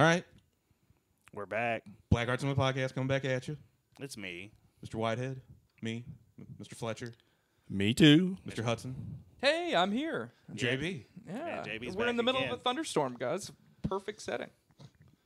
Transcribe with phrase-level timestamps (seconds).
[0.00, 0.24] All right.
[1.34, 1.82] We're back.
[2.10, 3.58] Black Arts and Podcast coming back at you.
[4.00, 4.50] It's me.
[4.82, 4.94] Mr.
[4.94, 5.42] Whitehead,
[5.82, 6.06] me,
[6.58, 6.74] Mr.
[6.74, 7.12] Fletcher,
[7.68, 8.38] Me too.
[8.48, 8.64] Mr.
[8.64, 8.96] Hudson,
[9.42, 10.32] Hey, I'm here.
[10.54, 11.04] JB.
[11.28, 12.54] Yeah, JB's we're in the middle again.
[12.54, 13.52] of a thunderstorm, guys.
[13.82, 14.48] Perfect setting.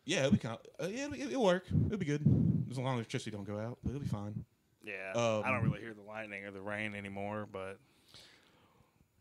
[0.07, 1.67] Yeah, it'll be kind uh, yeah, it'll, it'll work.
[1.87, 2.23] It'll be good
[2.69, 3.79] as long as electricity don't go out.
[3.85, 4.45] But it'll be fine.
[4.85, 5.13] Yeah.
[5.15, 7.79] Um, I don't really hear the lightning or the rain anymore, but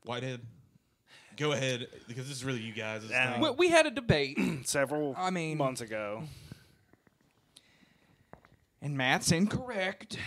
[0.02, 0.42] Whitehead,
[1.38, 3.02] go ahead because this is really you guys.
[3.02, 3.40] This Yeah.
[3.42, 6.24] We, we had a debate, several I mean- months ago.
[8.82, 10.18] and Matt's incorrect.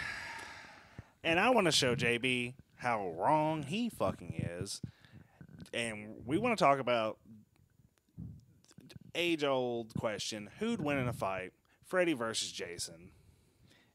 [1.23, 4.81] And I want to show JB how wrong he fucking is.
[5.75, 7.19] And we want to talk about
[9.15, 11.53] age old question who'd win in a fight,
[11.85, 13.11] Freddy versus Jason?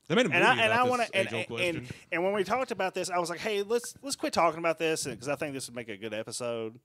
[0.07, 1.77] They made a movie and I and I about want this to and, age-old and,
[1.77, 1.95] question.
[2.11, 4.77] and when we talked about this, I was like, hey, let's let's quit talking about
[4.77, 6.79] this because I think this would make a good episode.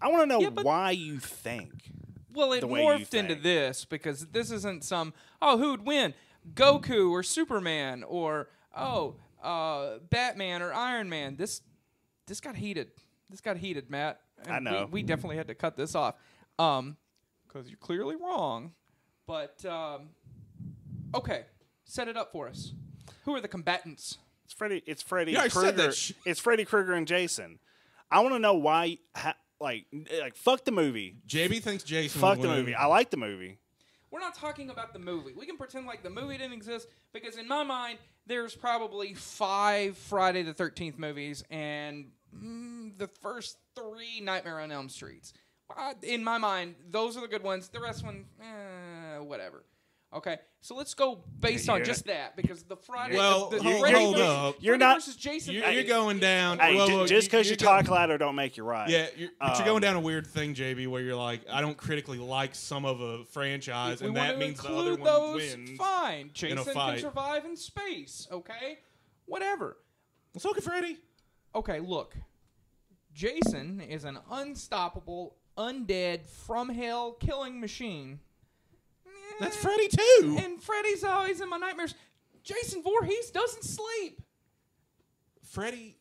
[0.00, 1.92] I want to know Yeah, but- why you think.
[2.32, 5.12] Well, it The way you morphed into this because this isn't some
[5.42, 6.14] oh who'd win,
[6.54, 11.34] Goku or Superman or oh uh, Batman or Iron Man.
[11.36, 11.60] This
[12.28, 12.92] this got heated.
[13.28, 14.20] This got heated, Matt.
[14.48, 14.84] I know.
[14.92, 16.14] We, we definitely had to cut this off
[16.58, 16.96] um
[17.48, 18.74] because you're clearly wrong.
[19.26, 20.10] But um,
[21.14, 21.46] okay,
[21.84, 22.72] set it up for us.
[23.24, 24.18] Who are the combatants?
[24.44, 24.82] It's Freddy.
[24.86, 25.72] It's Freddy said Krueger.
[25.72, 27.58] that sh- it's Freddy Krueger and Jason.
[28.10, 28.98] I want to know why.
[29.16, 29.86] Ha, like,
[30.20, 31.16] like fuck the movie.
[31.28, 32.20] JB thinks Jason.
[32.20, 32.74] Fuck the movie.
[32.74, 33.58] I like the movie.
[34.10, 35.32] We're not talking about the movie.
[35.36, 39.96] We can pretend like the movie didn't exist because in my mind, there's probably five
[39.96, 45.32] Friday the 13th movies and mm, the first three Nightmare on Elm Streets.
[45.76, 47.68] Uh, in my mind, those are the good ones.
[47.68, 49.64] The rest one, eh, whatever.
[50.12, 53.16] Okay, so let's go based on You're- just that because the Friday.
[53.16, 54.56] Well, the, the hold- Freddy hold versus- up.
[54.58, 55.54] You're Freddy not- versus Jason.
[55.54, 56.58] You're, you're going down.
[56.58, 58.88] Hey, whoa, whoa, just because you, you're talk go- louder don't make you right.
[58.90, 61.60] Yeah, you're, but you're Um, going down a weird thing, JB, where you're like, I
[61.60, 65.36] don't critically like some of a franchise, and that means the other include one those,
[65.56, 65.70] wins.
[65.78, 66.30] fine.
[66.34, 66.98] Jason can fight.
[67.00, 68.26] survive in space.
[68.32, 68.78] Okay,
[69.26, 69.76] whatever.
[70.38, 70.98] So can Freddy.
[71.54, 72.16] okay, look.
[73.12, 78.18] Jason is an unstoppable, undead, from hell killing machine.
[79.40, 80.36] That's Freddy too.
[80.38, 81.94] And Freddy's always in my nightmares.
[82.44, 84.20] Jason Voorhees doesn't sleep.
[85.42, 85.96] Freddy.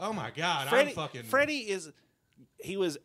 [0.00, 0.68] Oh my God!
[0.68, 1.22] Freddy, I'm fucking.
[1.24, 1.92] Freddy is.
[2.58, 2.96] He was,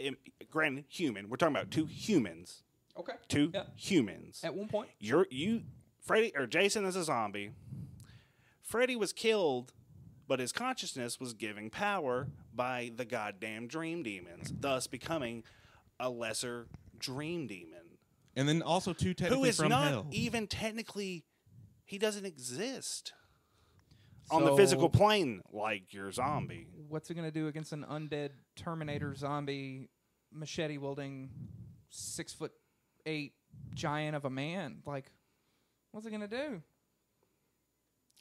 [0.49, 1.29] granted, human.
[1.29, 2.63] We're talking about two humans.
[2.97, 3.13] Okay.
[3.27, 3.63] Two Yeah.
[3.75, 4.41] humans.
[4.43, 4.89] At one point.
[4.99, 5.63] You're you,
[6.01, 7.51] Freddy or Jason is a zombie.
[8.63, 9.73] Freddy was killed,
[10.27, 15.43] but his consciousness was given power by the goddamn dream demons, thus becoming
[15.99, 16.67] a lesser
[16.99, 17.86] dream demon,
[18.37, 20.07] and then also two who technically is from not hell.
[20.11, 21.25] even technically.
[21.85, 23.13] He doesn't exist
[24.29, 26.67] on the So- physical plane like your zombie.
[26.87, 29.89] What's it gonna do against an undead Terminator zombie
[30.31, 31.29] machete wielding
[31.89, 32.51] six foot
[33.05, 33.33] eight
[33.73, 34.81] giant of a man?
[34.85, 35.11] Like,
[35.91, 36.61] what's it gonna do?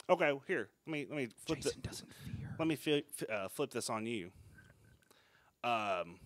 [0.09, 2.55] Okay, here let me let me flip the, Jason doesn't fear.
[2.57, 4.31] let me fi- fi- uh, flip this on you.
[5.65, 6.19] Um,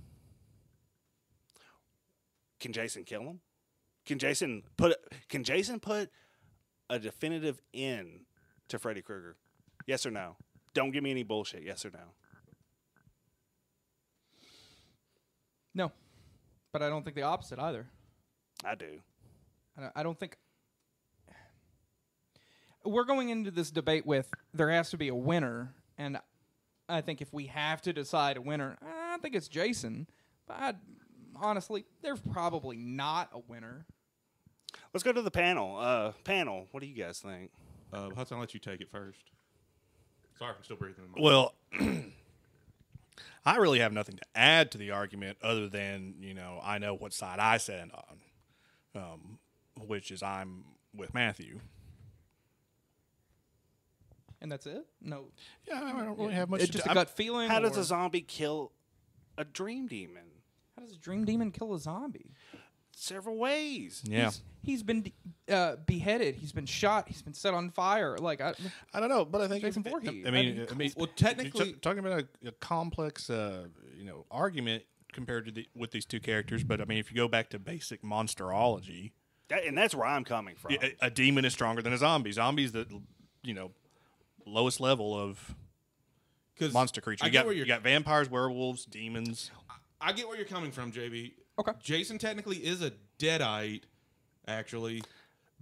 [2.60, 3.40] can Jason kill him?
[4.12, 4.98] Can Jason put
[5.30, 6.10] Can Jason put
[6.90, 8.26] a definitive end
[8.68, 9.38] to Freddy Krueger?
[9.88, 10.36] Yes or no?
[10.74, 11.64] Don't give me any bullshit.
[11.64, 12.12] Yes or no?
[15.74, 15.94] No,
[16.74, 17.88] but I don't think the opposite either.
[18.66, 19.00] I do.
[19.78, 20.38] I don't- I don't think
[22.84, 26.20] we're going into this debate with there has to be a winner, and
[26.90, 30.10] I think if we have to decide a winner, I think it's Jason.
[30.48, 30.80] But I'd,
[31.38, 33.86] honestly, there's probably not a winner.
[34.94, 35.78] Let's go to the panel.
[35.78, 36.68] Uh, panel.
[36.72, 37.52] What do you guys think?
[37.94, 39.20] Uh, Hudson, I'll let you take it first.
[40.40, 41.06] Sorry, I'm still breathing.
[41.06, 41.54] in my- Well,
[43.46, 46.94] I really have nothing to add to the argument other than you know I know
[46.96, 49.40] what side I stand on, um,
[49.88, 50.64] which is I'm
[50.96, 51.60] with Matthew.
[54.42, 54.86] And that's it?
[55.02, 55.26] No.
[55.68, 56.62] Yeah, I don't really have much.
[56.62, 56.90] It's to just do.
[56.90, 57.50] a I'm- gut feeling.
[57.50, 58.72] How does or- a zombie kill
[59.38, 60.24] a dream demon?
[60.76, 62.32] how does a dream demon kill a zombie?
[63.04, 64.04] Several ways.
[64.06, 65.12] Yeah, He's, he's been
[65.52, 66.36] uh, beheaded.
[66.36, 67.08] He's been shot.
[67.08, 68.16] He's been set on fire.
[68.20, 68.54] Like I,
[68.94, 70.24] I don't know, but I think Jason if- Voorhees.
[70.24, 73.66] I I mean, mean, I mean, well, t- technically- talking about a, a complex, uh,
[73.98, 74.84] you know, argument
[75.14, 76.64] compared to the, with these two characters.
[76.64, 79.14] But I mean, if you go back to basic monsterology,
[79.48, 80.74] That, and that's where I'm coming from.
[80.74, 82.32] a, a demon is stronger than a zombie.
[82.32, 82.86] Zombies the
[83.42, 83.72] you know
[84.46, 85.56] lowest level of
[86.72, 87.24] monster creature.
[87.24, 87.66] I You get got where you you're.
[87.68, 89.50] got vampires, werewolves, demons.
[90.02, 91.34] I get where you're coming from, JB.
[91.60, 91.72] Okay.
[91.82, 93.84] Jason technically is a deadite,
[94.48, 95.04] actually,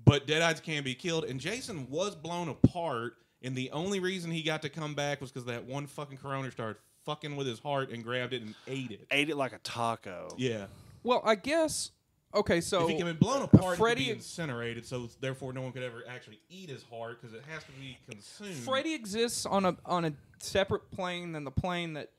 [0.05, 1.25] but deadites can be killed.
[1.25, 5.31] And Jason was blown apart, and the only reason he got to come back was
[5.31, 8.91] because that one fucking coroner started fucking with his heart and grabbed it and ate
[8.91, 9.07] it.
[9.11, 10.29] Ate it like a taco.
[10.37, 10.65] Yeah.
[11.03, 11.91] Well, I guess
[12.33, 14.85] okay, so if he can be blown apart, Freddy- he could be incinerated.
[14.85, 17.97] So therefore, no one could ever actually eat his heart because it has to be
[18.09, 18.55] consumed.
[18.63, 22.11] Freddy exists on a on a separate plane than the plane that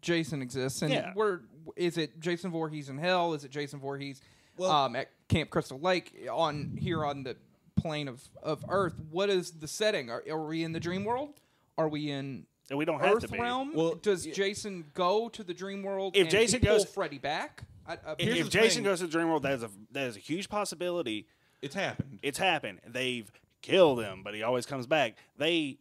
[0.00, 0.82] Jason exists.
[0.82, 1.12] And Yeah.
[1.14, 1.42] where
[1.76, 2.20] is it?
[2.20, 3.34] Jason Voorhees in hell?
[3.34, 4.20] Is it Jason Voorhees
[4.56, 7.36] Well- um, at Camp Crystal Lake on here on the
[7.76, 8.94] plane of, of Earth?
[9.10, 10.10] What is the setting?
[10.10, 11.40] Are, are we in the dream world?
[11.78, 13.38] Are we in And we don't have Earth to be.
[13.38, 13.72] realm?
[13.74, 16.16] Well, Does y- Jason go to the dream world?
[16.16, 18.84] If and Jason pull goes- Freddy back, I, I, If, if Jason thing.
[18.84, 21.26] goes to the dream world, that is a that is a huge possibility.
[21.62, 22.20] it's happened.
[22.22, 22.80] It's happened.
[22.86, 23.30] They've
[23.62, 25.16] killed him, but he always comes back.
[25.36, 25.78] They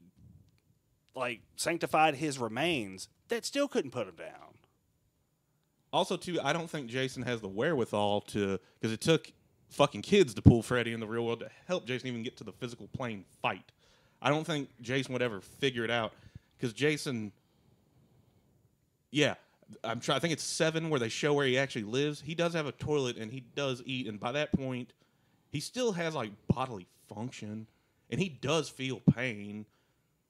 [1.16, 3.08] like sanctified his remains.
[3.30, 4.56] That still couldn't put him down.
[5.92, 9.32] Also, too, I don't think Jason has the wherewithal to because it took
[9.70, 12.44] fucking kids to pull Freddy in the real world to help Jason even get to
[12.44, 13.72] the physical plane fight.
[14.22, 16.14] I don't think Jason would ever figure it out
[16.58, 17.32] because Jason,
[19.12, 19.36] yeah,
[19.84, 20.18] I'm trying.
[20.18, 22.22] I think it's seven where they show where he actually lives.
[22.22, 24.94] He does have a toilet and he does eat, and by that point,
[25.52, 27.68] he still has like bodily function
[28.10, 29.66] and he does feel pain.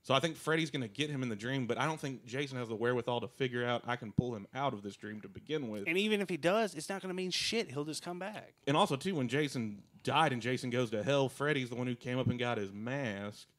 [0.10, 2.26] So I think Freddy's going to get him in the dream, but I don't think
[2.26, 5.22] Jason has the wherewithal to figure out I can pull him out of this dream
[5.22, 5.84] to begin with.
[5.86, 7.70] And even if he does, it's not going to mean shit.
[7.70, 8.56] He'll just come back.
[8.66, 11.94] And also too, when Jason died and Jason goes to hell, Freddy's the one who
[11.94, 13.50] came up and got his mask.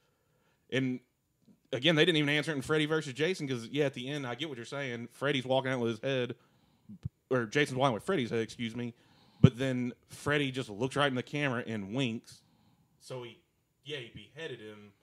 [0.72, 0.98] And
[1.72, 4.26] again, they didn't even answer it in Freddy versus Jason because yeah, at the end,
[4.26, 5.06] I get what you're saying.
[5.12, 6.34] Freddy's walking out with his head,
[7.30, 8.92] or Jason's walking with Freddy's head, excuse me.
[9.40, 12.42] But then Freddy just looks right in the camera and winks.
[12.98, 13.38] So he,
[13.84, 14.94] yeah, he beheaded him.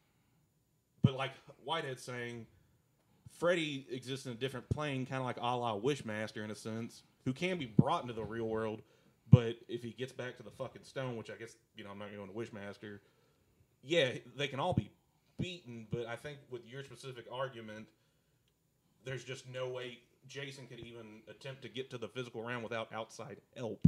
[1.07, 1.31] But like
[1.63, 2.47] Whitehead's saying,
[3.39, 7.03] Freddy exists in a different plane, kind of like a la Wishmaster in a sense,
[7.23, 8.81] who can be brought into the real world.
[9.31, 11.99] But if he gets back to the fucking stone, which I guess you know I'm
[11.99, 12.99] not going to Wishmaster,
[13.83, 14.91] yeah, they can all be
[15.39, 15.87] beaten.
[15.89, 17.87] But I think with your specific argument,
[19.05, 22.91] there's just no way Jason could even attempt to get to the physical realm without
[22.91, 23.87] outside help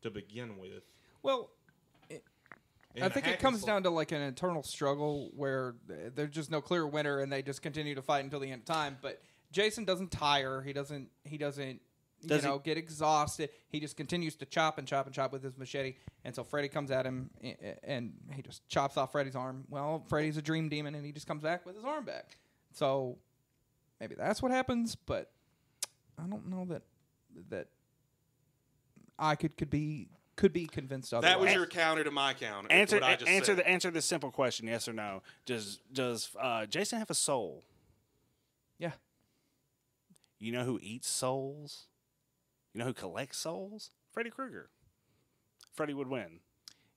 [0.00, 0.84] to begin with.
[1.22, 1.50] well,
[3.02, 6.60] I think it comes down to like an internal struggle where th- there's just no
[6.60, 8.96] clear winner and they just continue to fight until the end of time.
[9.02, 9.20] But
[9.52, 10.62] Jason doesn't tire.
[10.62, 11.08] He doesn't.
[11.24, 11.80] He doesn't.
[12.26, 13.50] Does you he- know, get exhausted.
[13.68, 16.90] He just continues to chop and chop and chop with his machete until Freddy comes
[16.90, 19.64] at him i- i- and he just chops off Freddy's arm.
[19.68, 22.38] Well, Freddy's a dream demon and he just comes back with his arm back.
[22.72, 23.18] So
[24.00, 24.96] maybe that's what happens.
[24.96, 25.30] But
[26.18, 26.82] I don't know that
[27.50, 27.68] that
[29.18, 31.32] I could could be could be convinced otherwise.
[31.32, 32.70] That was your counter to my counter.
[32.70, 33.58] Answer what I just answer said.
[33.58, 35.22] the answer the simple question: yes or no.
[35.46, 37.64] Does does uh, Jason have a soul?
[38.78, 38.92] yeah.
[40.38, 41.86] You know who eats souls?
[42.74, 43.90] You know who collects souls?
[44.12, 44.68] Freddy Krueger.
[45.74, 46.40] Freddy would win.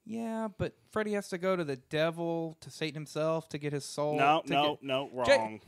[0.06, 3.86] Yeah, but Freddy has to go to the devil to Satan himself to get his
[3.86, 4.18] soul.
[4.18, 5.62] no, no, get- no, Ja- wrong.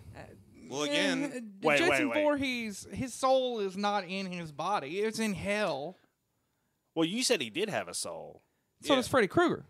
[0.70, 2.24] Well, again, Wait, wait, Jason wait.
[2.24, 5.98] Voorhees, his soul is not in his body; it's in hell.
[6.96, 8.42] Well, you said he did have a soul.
[8.82, 8.98] So Yeah.
[8.98, 9.66] does Freddy Krueger.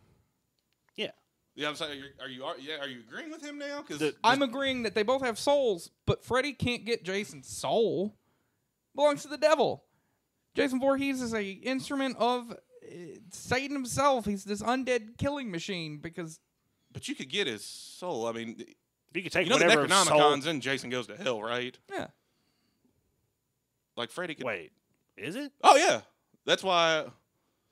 [0.95, 1.11] Yeah.
[1.55, 3.83] Yeah, I'm saying, are you, are you, yeah, are you agreeing with him now?
[3.85, 8.15] Because I'm agreeing that they both have souls, but Freddy can't get Jason's soul.
[8.95, 9.83] Belongs to the devil.
[10.55, 12.55] Jason Voorhees is a instrument of uh,
[13.31, 14.25] Satan himself.
[14.25, 16.39] He's this undead killing machine because
[16.91, 18.27] but you could get his soul.
[18.27, 18.61] I mean,
[19.13, 20.19] You could take you know the whatever soul.
[20.19, 21.77] Necronomicon's in Jason Goes to Hell, right?
[21.89, 22.07] yeah.
[23.95, 24.45] Like Freddy could.
[24.45, 24.71] Wait,
[25.17, 25.51] is it?
[25.63, 26.01] Oh yeah,
[26.45, 27.05] that's why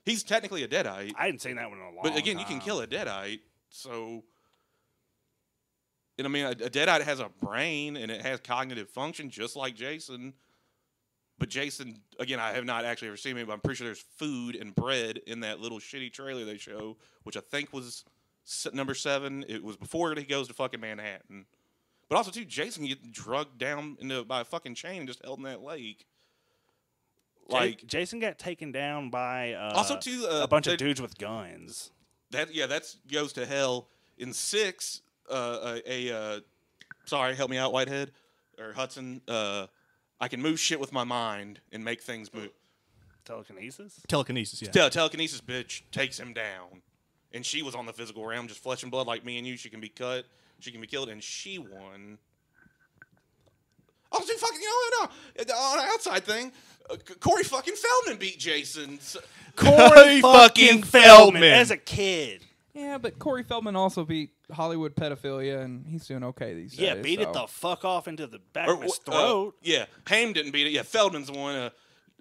[0.06, 1.14] he's technically a deadite.
[1.18, 3.40] I hadn't seen that one in a long But again, you can kill a deadite.
[3.70, 4.24] So,
[6.18, 9.56] and I mean, a, a deadite has a brain and it has cognitive function, just
[9.56, 10.34] like Jason.
[11.38, 14.04] But Jason, again, I have not actually ever seen him, but I'm pretty sure there's
[14.18, 18.04] food and bread in that little shitty trailer they show, which I think was
[18.74, 19.46] number seven.
[19.48, 21.46] It was before he goes to fucking Manhattan.
[22.10, 25.38] But also, too, Jason get drugged down into by a fucking chain and just held
[25.38, 26.08] in that lake.
[27.50, 30.78] Ja- Like Jason got taken down by uh, also too uh, a bunch they- of
[30.78, 31.92] dudes with guns.
[32.32, 33.88] That yeah, that's goes to hell.
[34.18, 36.40] In six, uh, a, a uh,
[37.06, 38.12] sorry, help me out, Whitehead
[38.60, 39.22] or Hudson.
[39.28, 39.68] Uh,
[40.22, 42.50] I can move shit with my mind and make things move.
[43.26, 44.02] Telekinesis.
[44.08, 44.70] Telekinesis, yeah.
[44.70, 46.82] Tele- telekinesis bitch takes him down,
[47.32, 49.56] and she was on the physical realm, just flesh and blood like me and you.
[49.58, 50.26] She can be cut,
[50.60, 52.18] she can be killed, and she won.
[54.60, 56.52] See, fucking, you know, no, on an outside thing,
[56.90, 59.00] uh, Corey fucking Feldman beat Jason.
[59.00, 59.22] So-
[59.56, 61.44] Corey fucking Feldman.
[61.44, 62.46] as a kid.
[62.74, 66.80] Yeah, but Corey Feldman also beat Hollywood pedophilia, and he's doing okay these days.
[66.80, 69.56] Yeah, beat it so- the fuck off into the back Or, of his uh, throat.
[69.62, 70.72] yeah, Haim didn't beat it.
[70.72, 71.56] Yeah, Feldman's the one.
[71.56, 71.70] Uh,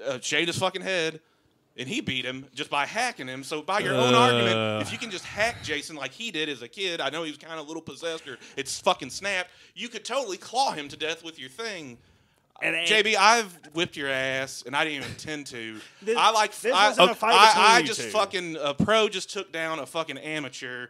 [0.04, 1.20] uh, shaved his fucking head,
[1.76, 3.42] and he beat him just by hacking him.
[3.44, 4.18] So by your own Uh.
[4.18, 7.24] argument, if you can just hack Jason like he did as a kid, I know
[7.24, 9.50] he was kind of a little possessed or it's fucking snapped.
[9.74, 11.98] You could totally claw him to death with your thing.
[12.60, 15.80] And, and JB, I've whipped your ass, and I didn't even intend to.
[16.02, 16.54] This- I like.
[16.56, 18.10] this I, wasn't a fight I, between I you just two.
[18.10, 20.88] fucking a pro just took down a fucking amateur,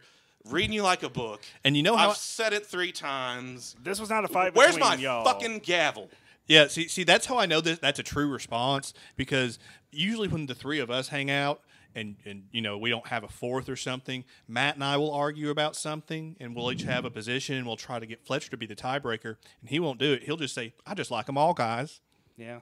[0.49, 1.41] reading you like a book.
[1.63, 3.75] And you know how I've said it three times.
[3.83, 5.23] this was not a fight Where's between my y'all.
[5.25, 6.09] fucking gavel?
[6.47, 9.59] Yeah, see, see, that's how I know that that's a true response because
[9.91, 11.61] usually when the three of us hang out
[11.95, 15.11] and and you know we don't have a fourth or something, Matt and I will
[15.11, 18.51] argue about something and we'll each have a position and we'll try to get Fletcher
[18.51, 20.23] to be the tiebreaker and he won't do it.
[20.23, 22.01] He'll just say, "I just like them all, guys."
[22.37, 22.59] Yeah.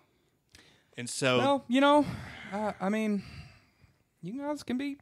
[0.98, 2.06] And so Well, you know,
[2.52, 3.24] uh, I mean,
[4.22, 4.98] you guys can be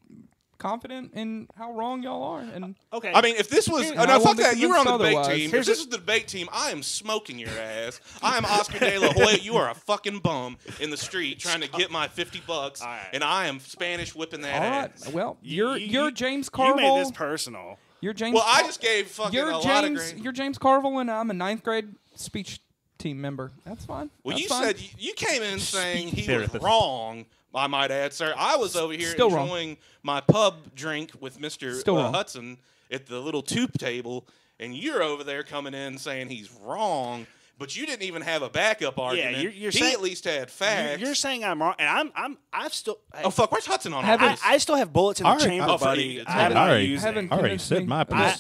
[0.57, 3.12] confident in how wrong y'all are, and Okay.
[3.13, 4.57] I mean, if this was And oh, I no, fuck that.
[4.57, 5.27] You were on the debate otherwise.
[5.38, 5.50] team.
[5.51, 8.00] Here's if this a- is the debate team, I am smoking your ass.
[8.21, 9.38] I am Oscar De La Hoya.
[9.38, 12.88] You are a fucking bum in the street trying to get my fifty bucks, All
[12.88, 13.07] right.
[13.13, 14.91] and I am Spanish whipping that all right.
[14.93, 15.09] ass.
[15.12, 16.95] Well, You- you're you- you're you- James You made Carville.
[16.97, 17.77] this personal.
[18.01, 18.35] You're James.
[18.35, 20.12] Well, I just gave fucking you're a lot of James.
[20.12, 20.24] grade.
[20.24, 22.59] You're James Carville, and I'm a ninth grade speech
[22.97, 23.51] team member.
[23.65, 24.09] That's fine.
[24.24, 24.63] Well, That's you fine.
[24.63, 27.25] said you, you came in saying he was wrong.
[27.55, 28.33] I might add, sir.
[28.38, 29.43] I was over here Still wrong.
[29.47, 32.12] enjoying my pub drink with Mister Still uh.
[32.12, 32.57] Hudson
[32.91, 34.27] at the little tube table,
[34.59, 37.25] and you're over there coming in saying he's wrong.
[37.57, 39.38] But you didn't even have a backup argument.
[39.38, 41.01] Yeah, you're- you're he saying- at least had You're, facts.
[41.01, 43.00] you're saying I'm wrong, and I'm I'm I've still.
[43.24, 44.41] oh fuck, where's Hudson on all Haven't- this?
[44.43, 45.45] I, I still have bullets in the Alright.
[45.45, 46.19] chamber, Oh, buddy.
[46.19, 48.35] I have Haven't- already- used haven't already said my of I.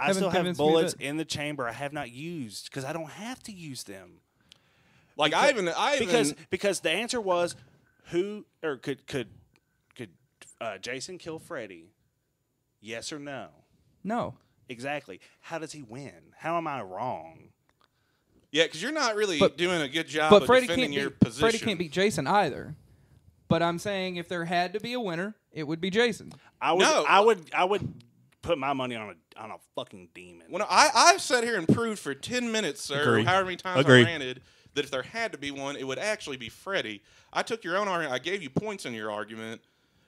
[0.00, 2.84] I still have convinced me of bullets in the chamber I have not used because
[2.84, 4.20] I don't have to use them.
[5.16, 7.56] like I even, I even, Because because the answer was
[8.10, 9.28] who or could could
[9.96, 10.10] could
[10.60, 11.92] uh, Jason kill Freddy?
[12.80, 13.48] Yes or no?
[14.04, 14.34] No.
[14.68, 15.20] Exactly.
[15.40, 16.32] How does he win?
[16.36, 17.48] How am I wrong?
[18.50, 21.00] yeah, because you're not really But- doing a good job but of Freddy defending can't
[21.02, 21.40] your beat position.
[21.40, 22.74] Freddy can't beat Jason either.
[23.48, 26.32] But I'm saying if there had to be a winner, it would be Jason.
[26.60, 27.04] I would No.
[27.08, 27.94] I would I would
[28.42, 30.46] put my money on a on a fucking demon.
[30.50, 33.24] When I, I've sat here and proved for 10 minutes, sir, Agree.
[33.24, 34.00] however many times Agree.
[34.00, 34.42] I ranted,
[34.74, 37.02] that if there had to be one, it would actually be Freddy.
[37.32, 38.14] I took your own argument.
[38.14, 39.60] I gave you points in your argument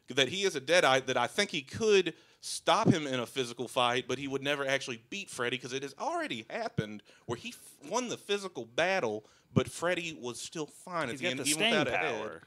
[0.08, 3.68] that he is a deadite, that I think he could stop him in a physical
[3.68, 7.50] fight, but he would never actually beat Freddy because it has already happened where he
[7.50, 11.54] f- won the physical battle, but Freddy was still fine at the end, the even
[11.54, 12.20] staying without a head.
[12.20, 12.42] power.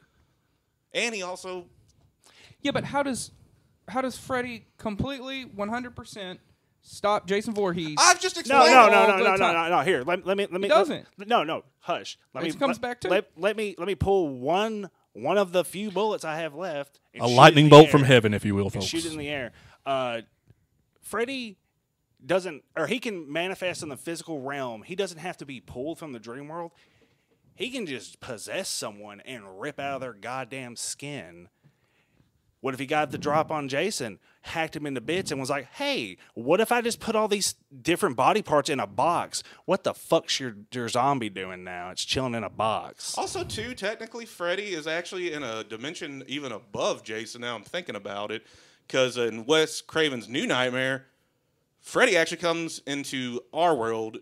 [0.92, 1.66] And he also
[2.60, 3.30] Yeah, but how does
[3.88, 6.38] how does Freddy completely 100%
[6.84, 7.96] stop Jason Voorhees?
[7.98, 9.80] I've just explained no, all no, no, no, no, no, no.
[9.80, 10.68] Here, let, let me, let me.
[10.68, 11.06] doesn't.
[11.18, 11.64] Let, no, no.
[11.80, 12.16] Hush.
[12.32, 12.58] Let It me.
[12.58, 15.90] comes let, back to let, let me, let me pull one, one of the few
[15.90, 17.00] bullets I have left.
[17.12, 18.06] and a shoot it lightning in the bolt from air.
[18.06, 18.86] heaven, if you will, And folks.
[18.86, 19.50] shoot it in the air.
[19.84, 20.20] Uh,
[21.02, 21.58] Freddy
[22.24, 24.82] doesn't, or he can manifest in the physical realm.
[24.82, 26.72] He doesn't have to be pulled from the dream world.
[27.56, 31.48] He can just possess someone and rip out of their goddamn skin.
[32.64, 35.66] What if he got the drop on Jason, hacked him into bits, and was like,
[35.74, 39.42] "Hey, what if I just put all these different body parts in a box?
[39.66, 41.90] What the fuck's your your zombie doing now?
[41.90, 46.52] It's chilling in a box." Also, too, technically, Freddy is actually in a dimension even
[46.52, 47.42] above Jason.
[47.42, 48.46] Now I'm thinking about it,
[48.86, 51.04] because in Wes Craven's New Nightmare,
[51.82, 54.20] Freddy actually comes into our world.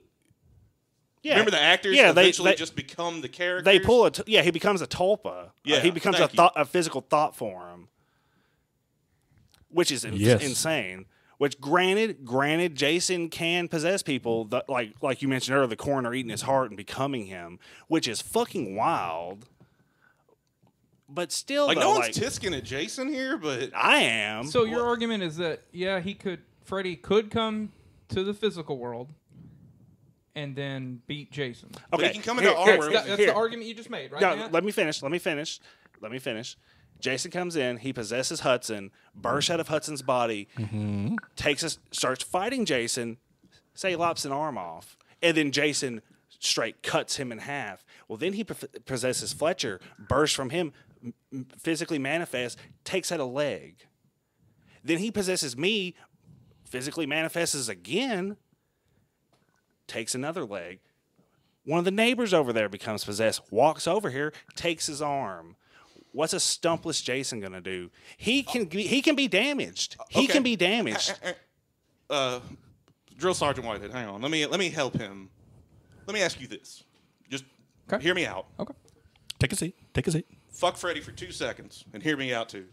[1.22, 3.64] Yeah, Remember the actors Yeah, they eventually they, just become the characters.
[3.64, 4.18] they pull it.
[4.26, 5.50] Yeah, he becomes a tulpa.
[5.64, 7.86] Yeah, Uh, he becomes a thought, a physical thought form,
[9.72, 10.42] which is ins- Yes.
[10.42, 11.06] insane.
[11.38, 16.14] Which, granted, granted, Jason can possess people, that, like like you mentioned earlier, the coroner
[16.14, 19.48] eating his heart and becoming him, which is fucking wild.
[21.08, 24.46] But still, like though, no one's like, tisking at Jason here, but I am.
[24.46, 27.72] so your argument is that yeah, he could Freddy could come
[28.10, 29.08] to the physical world
[30.34, 31.70] and then beat Jason.
[31.90, 32.94] but he okay, can come into here- our here- world.
[32.94, 33.26] That- that's here.
[33.28, 34.22] the argument you just made, right?
[34.22, 34.52] No, Matt?
[34.52, 35.02] let me finish.
[35.02, 35.60] Let me finish.
[36.00, 36.56] Let me finish.
[37.02, 37.76] Jason comes in.
[37.78, 38.90] He possesses Hudson.
[39.14, 40.48] Bursts out of Hudson's body.
[40.56, 41.16] Mm-hmm.
[41.36, 41.78] Takes us.
[41.90, 43.18] Starts fighting Jason.
[43.74, 47.84] Say lops an arm off, and then Jason straight cuts him in half.
[48.08, 49.80] Well, then he possesses Fletcher.
[49.98, 50.72] Bursts from him.
[51.58, 52.60] Physically manifests.
[52.84, 53.76] Takes out a leg.
[54.84, 55.94] Then he possesses me.
[56.64, 58.36] Physically manifests again.
[59.86, 60.80] Takes another leg.
[61.64, 65.56] One of the neighbors over there becomes possessed, walks over here, takes his arm.
[66.12, 67.90] What's a stumpless Jason gonna do?
[68.16, 69.96] He can be, he can be damaged.
[70.10, 70.32] He Okay.
[70.34, 71.14] can be damaged.
[71.22, 71.32] Uh, uh,
[72.10, 72.40] uh, uh,
[73.16, 74.20] Drill Sergeant Whitehead, hang on.
[74.22, 75.30] Let me let me help him.
[76.06, 76.84] Let me ask you this.
[77.30, 77.44] Just
[77.92, 78.02] Okay.
[78.02, 78.46] hear me out.
[78.58, 78.74] okay.
[79.38, 79.74] Take a seat.
[79.94, 80.26] Take a seat.
[80.50, 82.66] Fuck Freddy for two seconds and hear me out too.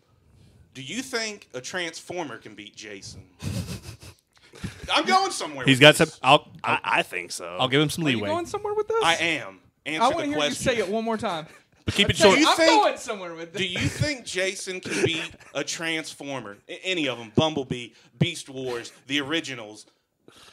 [0.74, 3.24] Do you think a transformer can beat Jason?
[4.94, 5.66] I'm going somewhere.
[5.66, 6.06] He's with got some.
[6.08, 6.20] this.
[6.22, 7.58] I'll, I'll, I, I think so.
[7.60, 8.30] I'll give him some Are you leeway.
[8.30, 9.04] going somewhere with this?
[9.04, 9.60] I am.
[9.86, 10.72] Answer I want to hear question.
[10.72, 11.48] you say it one more time.
[11.90, 12.38] But keep it short.
[12.40, 13.62] you I'm think- going somewhere with this.
[13.62, 16.58] Do you think Jason can beat a Transformer?
[16.84, 17.32] Any of them?
[17.36, 19.88] Bumblebee, Beast Wars, the originals,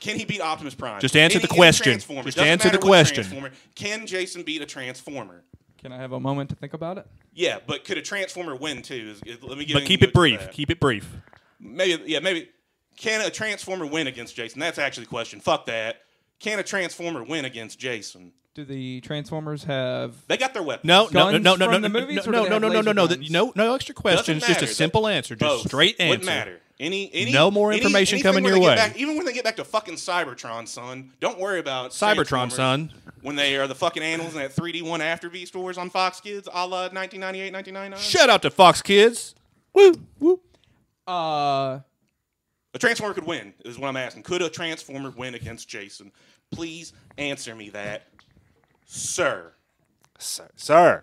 [0.01, 1.01] Can he beat Optimus Prime?
[1.01, 1.93] Just answer Any- the question.
[1.99, 3.51] Just Doesn't answer the question.
[3.75, 5.45] Can Jason beat a Transformer?
[5.79, 7.07] Can I have a moment to think about it?
[7.35, 9.15] Yeah, but could a Transformer win too?
[9.15, 10.51] Is- is- let me get But keep it brief.
[10.53, 11.07] Keep it brief.
[11.61, 12.49] Maybe, yeah, maybe.
[12.97, 14.59] Can a Transformer win against Jason?
[14.59, 15.41] That's actually the question.
[15.41, 16.03] Fuck that.
[16.41, 18.33] Can a Transformer win against Jason?
[18.55, 20.15] Do the Transformers have?
[20.29, 20.87] They got their weapons.
[20.89, 23.07] No, no, no, no, no, no, the movies, or no, no, no, no, no, no,
[23.07, 24.47] no, no, no extra questions.
[24.47, 25.35] Just a simple answer.
[25.37, 25.67] Just Both.
[25.69, 26.09] straight answer.
[26.11, 26.61] Wouldn't matter.
[26.79, 28.75] Any, any No more information anything coming your way.
[28.75, 32.93] back- even when they get back to fucking Cybertron, son, don't worry about Cybertron, son.
[33.23, 36.21] When they are the fucking animals in that 3D one After Beast Wars on Fox
[36.21, 37.99] Kids, a la 1998, 1999.
[38.01, 39.35] Shout out to Fox Kids.
[39.73, 40.41] Woo, woo.
[41.07, 41.81] Uh,
[42.77, 44.23] A Transformer could win, is what I'm asking.
[44.25, 46.13] Could a Transformer win against Jason?
[46.51, 48.03] Please answer me that,
[48.85, 49.55] sir.
[50.19, 51.03] Sir, sir.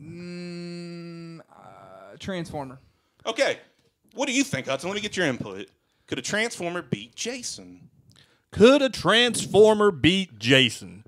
[0.00, 2.78] mm, uh, Transformer.
[3.26, 3.58] Okay,
[4.14, 4.88] what do you think, Hudson?
[4.88, 5.68] Let me get your input.
[6.06, 7.90] Could a Transformer beat Jason?
[8.52, 11.02] Could a Transformer beat Jason?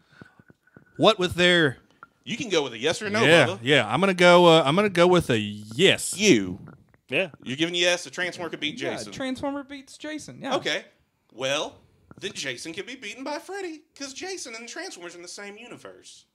[0.97, 1.77] What with their
[2.25, 3.61] You can go with a yes or no, yeah, Bubba.
[3.63, 3.89] yeah.
[3.89, 4.47] I'm gonna go.
[4.47, 6.17] Uh, I'm gonna go with a yes.
[6.19, 6.59] You.
[7.09, 7.31] Yeah.
[7.43, 9.13] You're giving yes, a Transformer could beat Jason.
[9.13, 10.41] Yeah, Transformer beats Jason.
[10.43, 10.57] Yeah.
[10.57, 10.85] Okay.
[11.33, 11.77] Well,
[12.21, 15.57] then Jason can be beaten by Freddy because Jason and Transformers are in the same
[15.57, 16.27] universe.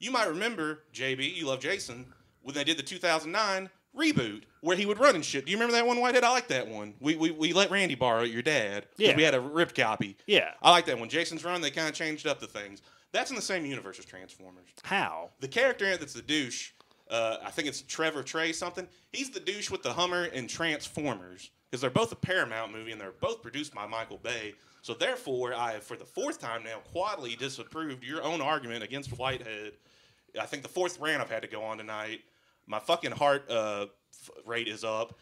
[0.00, 2.06] You might remember, JB, you love Jason,
[2.42, 5.44] when they did the 2009 reboot where he would run and shit.
[5.44, 6.24] Do you remember that one, Whitehead?
[6.24, 6.94] I like that one.
[7.00, 8.86] We, we, we let Randy borrow your dad.
[8.96, 9.16] Yeah.
[9.16, 10.16] We had a ripped copy.
[10.26, 10.52] Yeah.
[10.62, 11.08] I like that one.
[11.08, 12.82] Jason's Run, they kind of changed up the things.
[13.12, 14.68] That's in the same universe as Transformers.
[14.82, 15.30] How?
[15.40, 16.72] The character that's the douche,
[17.10, 18.86] uh, I think it's Trevor Trey something.
[19.12, 23.00] He's the douche with the Hummer and Transformers because they're both a Paramount movie and
[23.00, 24.54] they're both produced by Michael Bay.
[24.82, 29.10] So therefore, I have for the fourth time now quadly disapproved your own argument against
[29.10, 29.72] Whitehead.
[30.38, 32.20] I think the fourth rant I've had to go on tonight.
[32.66, 33.86] My fucking heart uh,
[34.46, 35.18] rate is up.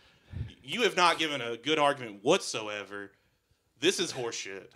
[0.62, 3.12] You have not given a good argument whatsoever.
[3.80, 4.68] This is horseshit.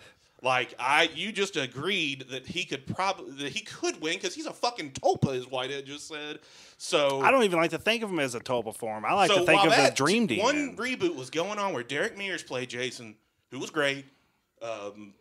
[0.42, 4.47] Like I, you just agreed that he could probably that he could win because he's
[4.47, 6.38] a fucking tulpa, as Whitehead just said.
[6.78, 9.04] So I don't even like to think of him as a tulpa form.
[9.04, 10.45] I like so to think of the that Dream Demon.
[10.45, 13.17] One reboot was going on where Derek Mears played Jason,
[13.50, 14.06] who was great.
[14.62, 15.12] Um,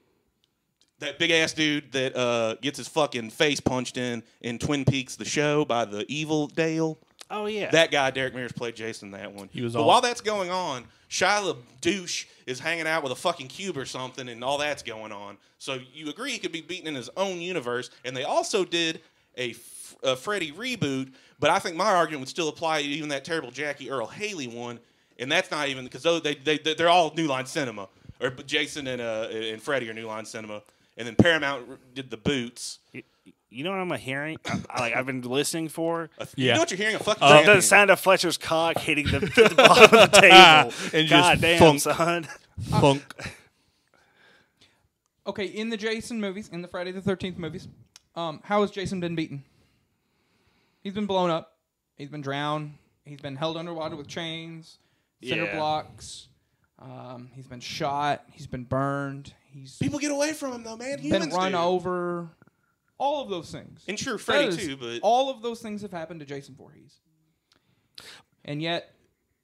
[0.99, 5.15] that big ass dude that uh, gets his fucking face punched in in Twin Peaks,
[5.15, 6.97] the show by the evil Dale.
[7.31, 7.69] Oh yeah.
[7.71, 9.11] That guy, Derek Mears, played Jason.
[9.11, 9.49] That one.
[9.51, 13.15] He was But all- while that's going on, Shia douche is hanging out with a
[13.15, 15.37] fucking cube or something, and all that's going on.
[15.59, 19.01] So you agree he could be beaten in his own universe, and they also did
[19.37, 21.11] a, F- a Freddy reboot.
[21.39, 24.47] But I think my argument would still apply to even that terrible Jackie Earle Haley
[24.47, 24.79] one,
[25.19, 27.87] and that's not even because they, they they they're all New Line Cinema,
[28.19, 30.61] or Jason and uh and Freddy are New Line Cinema,
[30.97, 32.79] and then Paramount did the boots.
[33.49, 34.37] You, you know what I'm hearing?
[34.69, 36.09] I, like I've been listening for.
[36.17, 36.95] A- You know what you're hearing?
[36.95, 37.55] A fucking Uh, champion.
[37.57, 40.73] the sound of Fletcher's cock hitting the, the bottom of the table.
[40.97, 41.81] And just God damn, thunk.
[41.81, 42.27] son.
[42.69, 43.15] Funk.
[45.27, 47.67] Okay, in the Jason movies, in the Friday the Thirteenth movies,
[48.15, 49.43] um, how has Jason been beaten?
[50.81, 51.55] He's been blown up.
[51.97, 52.73] He's been drowned.
[53.05, 54.79] He's been held underwater with chains,
[55.21, 55.55] cinder Yeah.
[55.55, 56.29] blocks.
[56.79, 58.23] Um, he's been shot.
[58.31, 59.33] He's been burned.
[59.51, 60.97] He's People get away from him though, man.
[60.99, 61.57] He's been run do.
[61.59, 62.29] over.
[62.99, 63.83] All of those things.
[63.87, 66.99] And sure, Freddy too, but all of those things have happened to Jason Voorhees.
[68.45, 68.93] And yet,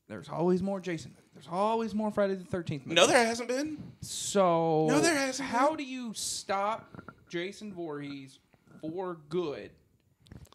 [0.08, 1.16] there's always more Jason.
[1.34, 2.86] There's always more Friday the Thirteenth.
[2.86, 3.82] no, there hasn't been.
[4.02, 5.78] So No, there hasn't How been.
[5.78, 6.90] do you stop
[7.30, 8.40] Jason Voorhees
[8.82, 9.72] for good?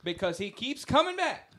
[0.04, 1.49] Because he keeps coming back.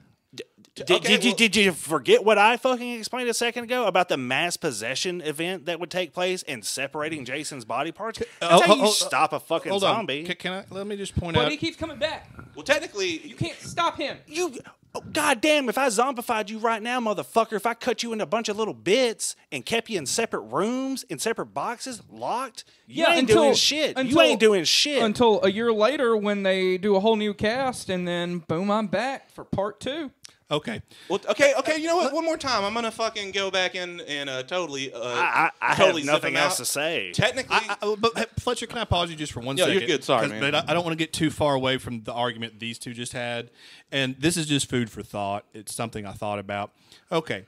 [0.85, 3.85] Did, Okay, did, you, well- did you forget what I fucking explained a second ago
[3.85, 8.19] about the mass possession event that would take place and separating Jason's body parts?
[8.19, 9.95] That's oh, how oh, you oh, oh, stop a oh, fucking Hold on.
[9.97, 10.23] zombie.
[10.23, 10.65] Can, can I?
[10.69, 11.51] Let me just point But out.
[11.51, 12.29] he keeps coming back.
[12.55, 14.17] Well, technically, You can't stop him.
[14.27, 14.53] You,
[14.93, 15.69] oh, goddamn!
[15.69, 18.57] If I zombified you right now, motherfucker, if I cut you into a bunch of
[18.57, 23.21] little bits and kept you in separate rooms, in separate boxes, locked, you Yeah, ain't
[23.21, 23.97] until- doing shit.
[23.97, 25.01] you ain't doing shit.
[25.01, 28.87] Until a year later when they do a whole new cast and then boom, I'm
[28.87, 30.11] back for part two.
[30.51, 30.81] Okay.
[31.09, 31.77] well, okay, okay.
[31.79, 32.13] You know what?
[32.13, 35.71] One more time, I'm gonna fucking go back in and uh, totally, uh, I, I,
[35.71, 36.57] I totally have nothing else out.
[36.57, 37.11] to say.
[37.13, 39.79] Technically, I, I, but hey, Fletcher, can I pause you just for one Yeah, second?
[39.79, 40.03] you're good.
[40.03, 40.41] Sorry, 'Cause- man.
[40.41, 42.93] But I, I don't want to get too far away from the argument these two
[42.93, 43.49] just had.
[43.91, 45.45] And this is just food for thought.
[45.53, 46.71] It's something I thought about.
[47.11, 47.45] Okay,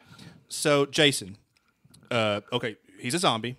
[0.48, 1.38] so Jason.
[2.12, 3.58] Uh, okay, he's a zombie.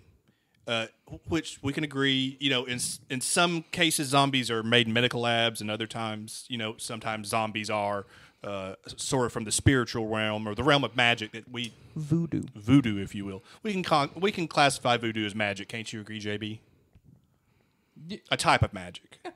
[0.67, 0.87] Uh,
[1.29, 2.79] which we can agree, you know, in
[3.11, 7.29] in some cases zombies are made in medical labs, and other times, you know, sometimes
[7.29, 8.07] zombies are
[8.45, 12.43] uh, sort of from the spiritual realm or the realm of magic that we Voodoo.
[12.55, 13.43] voodoo, if you will.
[13.63, 15.69] We can con- we can classify voodoo as magic.
[15.69, 16.59] Can't you agree, JB?
[18.31, 19.19] A type of magic.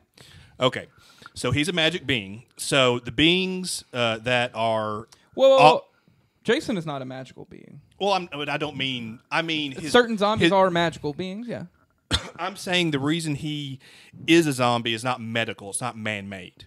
[0.61, 0.87] Okay,
[1.35, 2.42] so he's a magic being.
[2.57, 5.85] So the beings uh, that are well whoa, whoa.
[6.42, 7.81] Jason is not a magical being.
[8.01, 9.21] Well, I'm, but I don't mean.
[9.31, 11.47] I mean his, Certain zombies his- are magical beings.
[11.47, 11.66] Yeah.
[12.40, 13.79] I'm saying the reason he
[14.27, 15.71] is a zombie is not medical.
[15.71, 16.64] It's not man-made.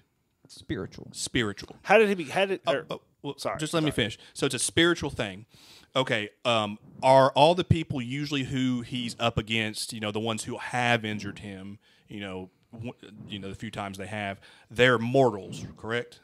[0.52, 1.08] Spiritual.
[1.14, 1.76] Spiritual.
[1.84, 2.24] How did he be?
[2.26, 2.60] How did?
[2.68, 4.18] or- Oh, well, sorry, Just let me finish.
[4.34, 5.46] So it's a spiritual thing.
[5.96, 6.30] Okay.
[6.46, 10.58] Um, are all the people usually who he's up against, you know, the ones who
[10.58, 12.94] have injured him, you know, w-
[13.28, 16.20] you know, the few times they have, they're mortals, correct?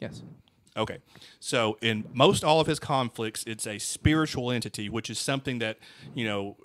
[0.00, 0.22] Yes.
[0.76, 0.98] Okay.
[1.40, 5.78] So in most all of his conflicts, it's a spiritual entity, which is something that,
[6.14, 6.56] you know,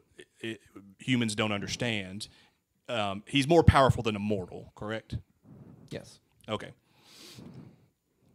[0.44, 0.58] i
[1.00, 2.28] humans don't understand.
[2.90, 5.16] Um, he's more powerful than a mortal, correct?
[5.90, 6.20] Yes.
[6.50, 6.72] Okay.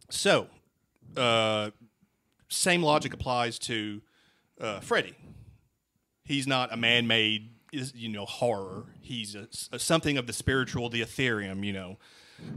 [0.09, 0.47] So,
[1.17, 1.71] uh,
[2.49, 4.01] same logic applies to
[4.61, 5.15] uh, Freddy.
[6.23, 8.85] He's not a man-made, you know, horror.
[9.01, 11.97] He's a, a- something of the spiritual, the ethereum, you know,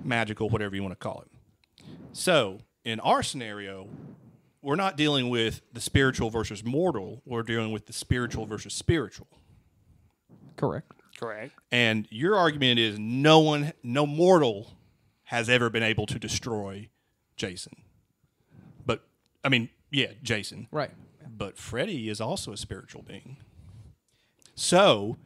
[0.05, 1.87] magical, whatever you want to call it.
[2.13, 3.89] So, in our scenario,
[4.63, 7.23] we're not dealing with the spiritual versus mortal.
[7.25, 9.29] We're dealing with the spiritual versus spiritual.
[10.57, 10.91] Correct.
[11.19, 11.53] correct.
[11.71, 14.73] And your argument is no one, no mortal
[15.27, 16.89] has ever been able to destroy
[17.37, 17.77] Jason.
[18.85, 19.05] But,
[19.45, 20.69] I mean, yeah, Jason.
[20.71, 20.91] Right.
[21.29, 23.37] But Freddy is also a spiritual being.
[24.55, 25.17] So,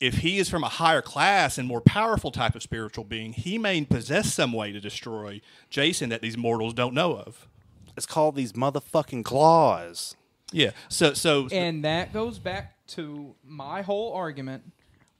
[0.00, 3.56] if he is from a higher class and more powerful type of spiritual being, he
[3.56, 5.40] may possess some way to destroy
[5.70, 7.48] Jason that these mortals don't know of.
[7.96, 10.16] It's called these motherfucking claws.
[10.52, 10.72] Yeah.
[10.88, 14.64] So, so And that goes back to my whole argument.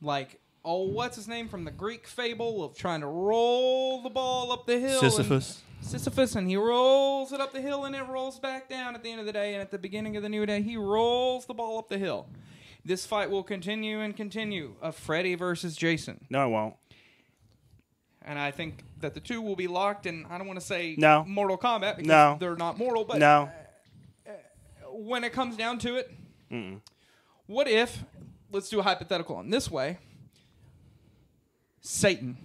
[0.03, 4.50] Like, oh, what's his name from the Greek fable of trying to roll the ball
[4.53, 5.00] up the hill?
[5.00, 5.61] and- Sisyphus.
[5.81, 9.11] Sisyphus, and he rolls it up the hill and it rolls back down at the
[9.11, 9.53] end of the day.
[9.53, 12.27] And at the beginning of the new day, he rolls the ball up the hill.
[12.87, 16.24] This fight will continue and continue of Freddy versus Jason.
[16.31, 16.74] No, it won't.
[18.22, 20.94] And I think that the two will be locked in, I don't want to say
[20.96, 21.22] No.
[21.27, 22.38] Mortal Kombat because No.
[22.40, 23.50] they're not mortal, but No.
[24.90, 26.11] when it comes down to it,
[27.46, 28.05] what if,
[28.50, 29.98] let's do a hypothetical in this way
[31.87, 32.38] Satan,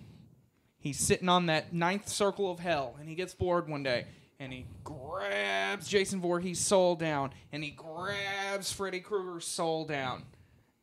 [0.79, 4.05] he's sitting on that ninth circle of hell, and he gets bored one day,
[4.37, 10.23] and he grabs Jason Voorhees' soul down, and he grabs Freddy Krueger's soul down.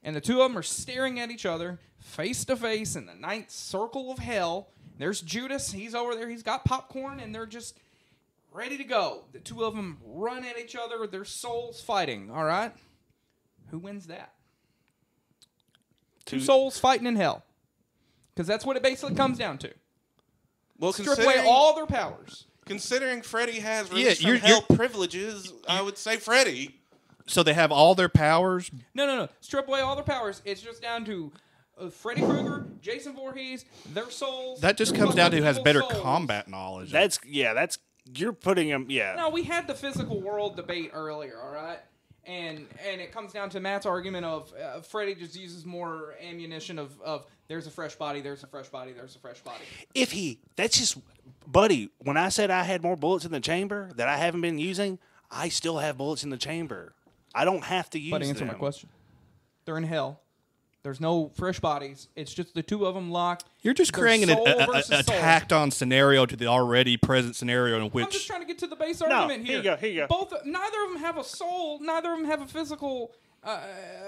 [0.02, 3.14] And the two of them are staring at each other, face to face, in the
[3.14, 4.68] ninth circle of hell.
[4.98, 7.78] There's Judas, he's over there, he's got popcorn, and they're just
[8.52, 9.24] ready to go.
[9.32, 12.72] The two of them run at each other their souls fighting, all right?
[13.70, 14.32] Who wins that?
[16.24, 17.42] Two Two- souls fighting in hell.
[18.36, 19.72] Because that's what it basically comes down to.
[20.78, 22.44] Well, Strip away all their powers.
[22.66, 26.78] considering Freddy has Yeah, released you're- from hell you're- privileges, I would say Freddy.
[27.26, 28.70] so they have all their powers.
[28.94, 29.28] No, no, no.
[29.40, 30.42] Strip away all their powers.
[30.44, 31.32] It's just down to
[31.80, 34.60] uh, Freddy Krueger, Jason Voorhees, their souls.
[34.60, 35.94] That just comes down to who has better souls.
[36.02, 36.90] combat knowledge.
[36.92, 37.52] That's yeah.
[37.54, 37.78] That's
[38.14, 38.86] you're putting him.
[38.90, 39.14] Yeah.
[39.16, 41.78] No, we had the physical world debate earlier, all right?
[42.26, 46.78] And and it comes down to Matt's argument of uh, Freddy just uses more ammunition
[46.78, 49.62] of, of there's a fresh body, there's a fresh body, there's a fresh body.
[49.94, 50.98] If he, that's just,
[51.46, 51.90] buddy.
[51.98, 54.98] When I said I had more bullets in the chamber that I haven't been using,
[55.30, 56.94] I still have bullets in the chamber.
[57.34, 58.48] I don't have to use But answer them.
[58.48, 58.88] my question.
[59.64, 60.20] They're in hell.
[60.86, 62.06] There's no fresh bodies.
[62.14, 63.46] It's just the two of them locked.
[63.62, 65.16] You're just They're creating an, soul a, a, versus a soul.
[65.18, 68.04] tacked on scenario to the already present scenario in which.
[68.04, 69.56] I'm just which trying to get to the base argument here here.
[69.56, 70.06] you go, here you go.
[70.06, 71.80] Both, neither of them have a soul.
[71.80, 73.10] Neither of them have a physical
[73.42, 73.58] uh,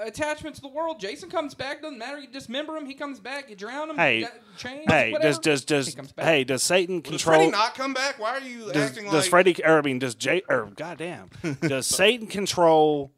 [0.04, 1.00] attachment to the world.
[1.00, 1.82] Jason comes back.
[1.82, 2.20] Doesn't matter.
[2.20, 2.86] You dismember him.
[2.86, 3.50] He comes back.
[3.50, 3.96] You drown him.
[3.96, 5.40] Hey, you chains, Hey, whatever.
[5.40, 6.26] does does He does comes back.
[6.26, 7.12] hey does Satan control?
[7.12, 7.38] Does control?
[7.40, 8.20] Freddy not come back?
[8.20, 9.56] Why are you does, acting does like Freddy?
[9.64, 10.42] Or I mean, does Jay?
[10.48, 13.10] Or goddamn, does Satan control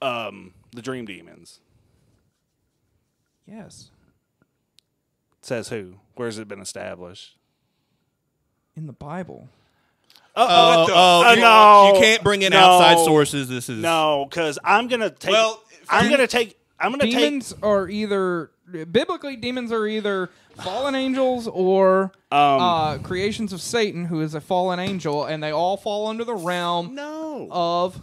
[0.00, 1.58] um the dream demons?
[3.52, 3.90] Yes.
[5.42, 5.96] Says who?
[6.14, 7.36] Where's it been established?
[8.76, 9.48] In the Bible.
[10.34, 11.92] oh, oh, Uh, you, no.
[11.94, 12.58] you can't bring in No.
[12.58, 13.48] outside sources.
[13.48, 15.32] This is No, because I'm gonna take.
[15.32, 16.58] Well, I'm gonna take.
[16.80, 17.12] I'm gonna take.
[17.14, 18.50] Demons are either
[18.90, 24.40] biblically demons are either fallen angels or Um, uh, creations of Satan, who is a
[24.40, 27.48] fallen angel, and they all fall under the realm No.
[27.50, 28.00] of.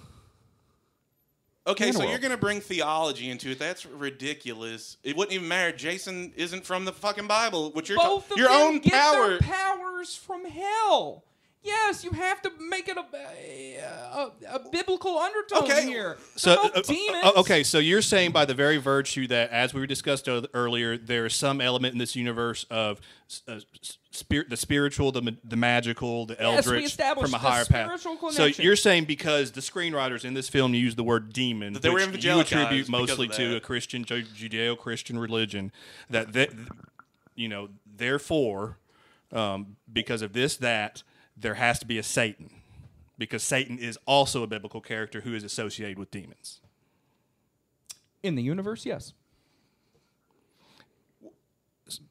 [1.70, 2.10] Okay, so Underworld.
[2.12, 3.60] you're going to bring theology into it.
[3.60, 4.98] That's ridiculous.
[5.04, 5.76] It wouldn't even matter.
[5.76, 7.72] Jason isn't from the fucking Bible.
[7.72, 9.30] What you're ta- Both of your them own get power.
[9.30, 11.24] their powers from hell.
[11.62, 15.86] Yes, you have to make it a, a, a, a biblical undertone Okay.
[15.86, 16.17] here.
[16.38, 17.24] So, They're no uh, uh, demons.
[17.24, 21.26] uh, okay, so you're saying by the very virtue that, as we discussed earlier, there
[21.26, 23.02] is some element in this universe of
[23.48, 23.60] uh,
[24.12, 27.50] spirit, the spiritual, the, ma- the magical, the Yes, we eldritch established from a the
[27.50, 28.02] higher path.
[28.02, 31.82] spiritual So you're saying because the screenwriters in this film use the word demon, That
[31.82, 35.74] they were which you attribute mostly to a Christian, Judeo-Christian religion,
[36.10, 36.52] that that
[37.36, 38.78] you know, therefore,
[39.34, 41.04] um, because of this, that
[41.39, 42.49] there has to be a Satan.
[43.17, 46.62] because Satan is also a biblical character who is associated with demons.
[48.23, 49.13] In the universe, yes.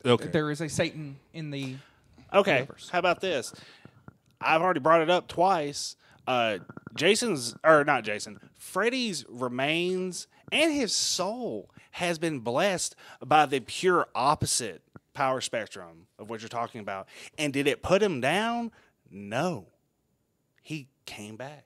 [0.04, 0.28] Okay.
[0.28, 1.76] There is a Satan in the.
[2.32, 2.54] Okay.
[2.54, 2.90] universe.
[2.90, 3.54] How about this?
[4.40, 5.96] I've already brought it up twice.
[6.26, 6.58] Uh,
[6.94, 14.08] Jason's or not Jason, Freddy's remains and his soul has been blessed by the pure
[14.14, 14.82] opposite
[15.14, 17.08] power spectrum of what you're talking about.
[17.38, 18.72] And did it put him down?
[19.10, 19.68] No.
[20.62, 21.64] He came back.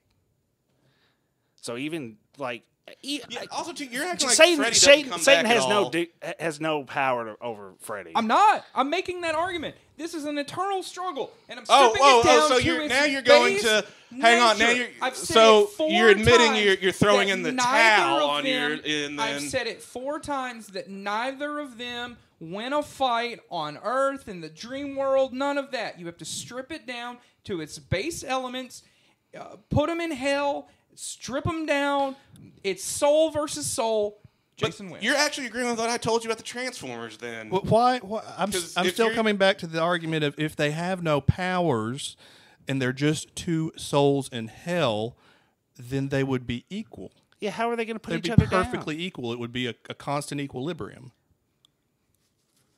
[1.56, 2.64] So even like
[3.00, 3.20] Yeah,
[3.52, 5.90] also, too, you're acting like Satan, Freddy Satan, come Satan back at has no all.
[5.90, 8.10] di- has no power to, over Freddy.
[8.14, 8.64] I'm not.
[8.74, 9.76] I'm making that argument.
[9.96, 12.48] This is an eternal struggle, and I'm Oh, stripping oh, it down oh!
[12.48, 13.86] So to you're now you're going base to
[14.20, 14.58] hang on.
[14.58, 17.42] Now you're I've said so it four you're admitting times you're you're throwing that in
[17.44, 21.60] the neither towel of on your them- and I've said it four times that neither
[21.60, 25.32] of them win a fight on Earth in the dream world.
[25.32, 26.00] None of that.
[26.00, 28.82] You have to strip it down to its base elements.
[29.38, 30.68] Uh, put them in hell.
[30.94, 32.16] Strip them down.
[32.62, 34.18] It's soul versus soul.
[34.60, 35.02] but Jason wins.
[35.04, 37.16] You're actually agreeing with what I told you about the Transformers.
[37.16, 37.98] Then Wh- Why?
[37.98, 40.70] why I'm, 'Cause I'm if still you're- coming back to the argument of if they
[40.72, 42.16] have no powers
[42.68, 45.16] and they're just two souls in hell,
[45.76, 47.12] then they would be equal.
[47.40, 49.32] yeah, how are they going to put They'd each be other perfectly equal.
[49.32, 51.10] It would be a, a constant equilibrium.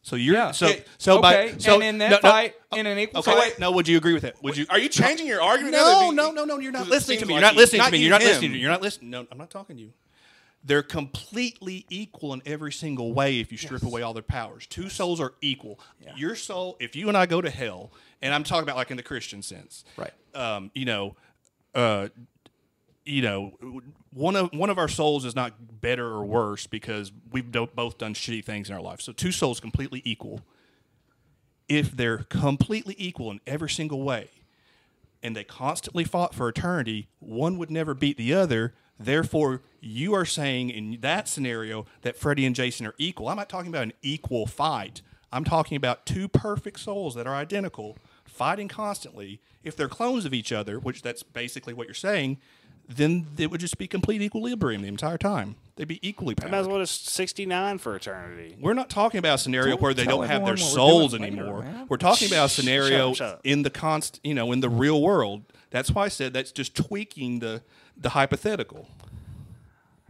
[0.04, 0.50] So you're Yeah.
[0.50, 3.32] so so okay, by so and in that no, no, fight, in an equal okay,
[3.32, 4.40] fight- wait, no, would you agree with that?
[4.42, 4.66] Would you?
[4.68, 5.72] are you changing your argument?
[5.72, 6.58] now No, no, no, no.
[6.58, 7.32] You're not listening to me.
[7.32, 7.98] You're not listening to me.
[7.98, 8.60] you, You're not listening to me.
[8.60, 9.08] You're not listening.
[9.10, 9.92] No, I'm not talking to you.
[10.62, 14.66] They're completely equal in every single way if you strip away all their powers.
[14.66, 15.80] Two souls are equal.
[16.16, 17.90] Your soul, if you and I go to hell,
[18.20, 20.12] and I'm talking about like in the Christian sense, Right.
[20.34, 21.16] Um, you know,
[21.74, 22.08] uh,
[23.04, 23.52] you know,
[24.12, 27.98] one of one of our souls is not better or worse because we've do- both
[27.98, 29.00] done shitty things in our life.
[29.00, 30.40] So two souls completely equal.
[31.68, 34.28] If they're completely equal in every single way,
[35.24, 38.74] and they constantly fought for eternity, one would never beat the other.
[39.00, 43.28] Therefore, you are saying in that scenario that Freddy and Jason are equal.
[43.28, 45.00] I'm not talking about an equal fight.
[45.32, 49.40] I'm talking about two perfect souls that are identical, fighting constantly.
[49.64, 52.38] If they're clones of each other, which that's basically what you're saying,
[52.88, 55.56] then it would just be complete equilibrium the entire time.
[55.76, 56.70] They'd be equally Might as powerful.
[56.72, 58.56] well just 69 for eternity.
[58.60, 60.60] We're not talking about a scenario Don't where they tell don't have their everyone what
[60.60, 61.62] we're souls doing later, anymore.
[61.62, 61.86] man.
[61.88, 63.40] We're talking about a scenario Shut up, shut up.
[63.44, 65.42] in the const, you know, in the real world.
[65.70, 67.62] That's why I said that's just tweaking the
[67.96, 68.88] the hypothetical.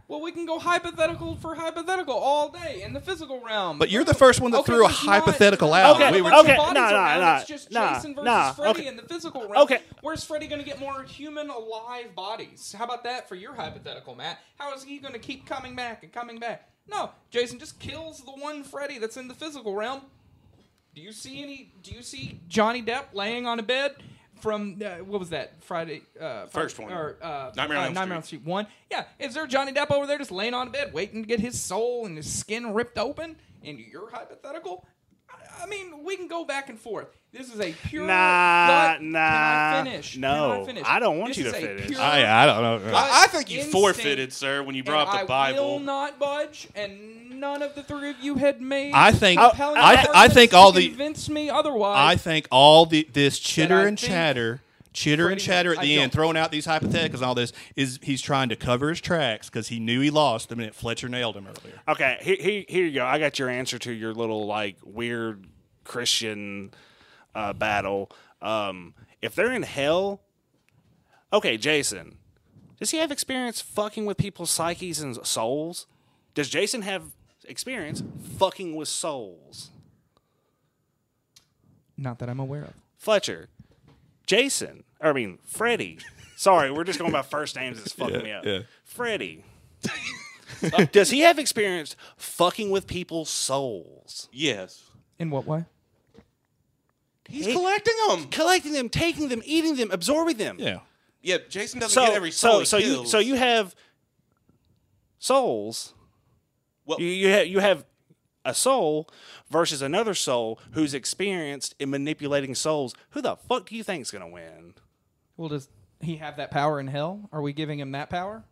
[0.07, 3.79] Well, we can go hypothetical for hypothetical all day in the physical realm.
[3.79, 5.95] But you're the first one that Okay, threw a it's not- hypothetical out.
[5.95, 8.25] Okay, We were- of okay, bodies nah, nah, around, nah, It's just nah, Jason versus
[8.25, 8.87] nah, Freddy okay.
[8.87, 9.63] in the physical realm.
[9.63, 9.79] Okay.
[10.01, 12.75] Where's Freddy going to get more human alive bodies?
[12.77, 14.37] How about that for your hypothetical, Matt?
[14.59, 16.69] How is he going to keep coming back and coming back?
[16.87, 20.01] No, Jason just kills the one Freddy that's in the physical realm.
[20.93, 21.73] Do you see any?
[21.81, 23.95] Do you see Johnny Depp laying on a bed
[24.39, 26.01] from uh, what was that Friday?
[26.19, 26.91] Uh, First one.
[26.91, 28.67] or uh, Nightmare on Elm Nightmare on Street one.
[28.91, 31.39] Yeah, is there Johnny Depp over there just laying on a bed waiting to get
[31.39, 33.35] his soul and his skin ripped open?
[33.63, 34.85] In your hypothetical,
[35.59, 37.07] I, I mean, we can go back and forth.
[37.31, 38.05] This is a pure.
[38.07, 39.01] Nah, gut.
[39.01, 39.19] nah.
[39.19, 40.17] Can I finish?
[40.17, 40.83] No, Can I, finish?
[40.87, 41.87] I don't want This you is to a finish.
[41.87, 42.79] pure I, I don't know.
[42.91, 45.51] gut I, I think you instinct, forfeited, sir, when you brought and up the I
[45.51, 45.79] will Bible.
[45.79, 48.93] not budge, and none of the three of you had made.
[48.93, 51.97] I think compelling I, th- I arguments think to all the convince me otherwise.
[51.97, 54.61] I think all the this chitter I and think chatter,
[54.95, 58.21] chitter and chatter at the end, throwing out these hypotheticals and all this is he's
[58.21, 61.45] trying to cover his tracks because he knew he lost the minute Fletcher nailed him
[61.45, 61.79] earlier.
[61.87, 63.05] Okay, here, here, here you go.
[63.05, 65.45] I got your answer to your little like weird
[65.83, 66.71] Christian
[67.35, 68.09] uh, battle.
[68.41, 70.21] Um, if they're in hell,
[71.31, 72.17] okay, Jason,
[72.79, 75.85] does he have experience fucking with people's psyches and souls?
[76.33, 77.03] Does Jason have
[77.47, 78.01] experience
[78.37, 79.71] fucking with souls?
[81.97, 82.73] not that I'm aware of.
[82.97, 83.47] Fletcher,
[84.25, 85.99] Jason, or I mean Freddy.
[86.37, 87.79] Sorry, we're just going by first names.
[87.79, 88.45] It's fucking me up.
[88.45, 88.59] yeah.
[88.83, 89.43] Freddy.
[90.73, 94.27] Uh, does he have experience fucking with people's souls?
[94.31, 94.89] Yes.
[95.19, 95.65] In what way?
[97.27, 98.27] He's He- collecting them.
[98.29, 100.57] collecting them, taking them, eating them, absorbing them.
[100.59, 100.79] Yeah.
[101.21, 103.11] Yeah, Jason doesn't So, get every soul so, he so you, kills.
[103.11, 103.75] so you have
[105.19, 105.93] souls.
[106.85, 107.85] Well- you you have, you have
[108.45, 109.09] a soul
[109.49, 112.93] versus another soul who's experienced in manipulating souls.
[113.11, 114.75] Who the fuck do you think's gonna win?
[115.37, 115.67] Well, does
[115.99, 117.29] he have that power in hell?
[117.31, 118.43] Are we giving him that power?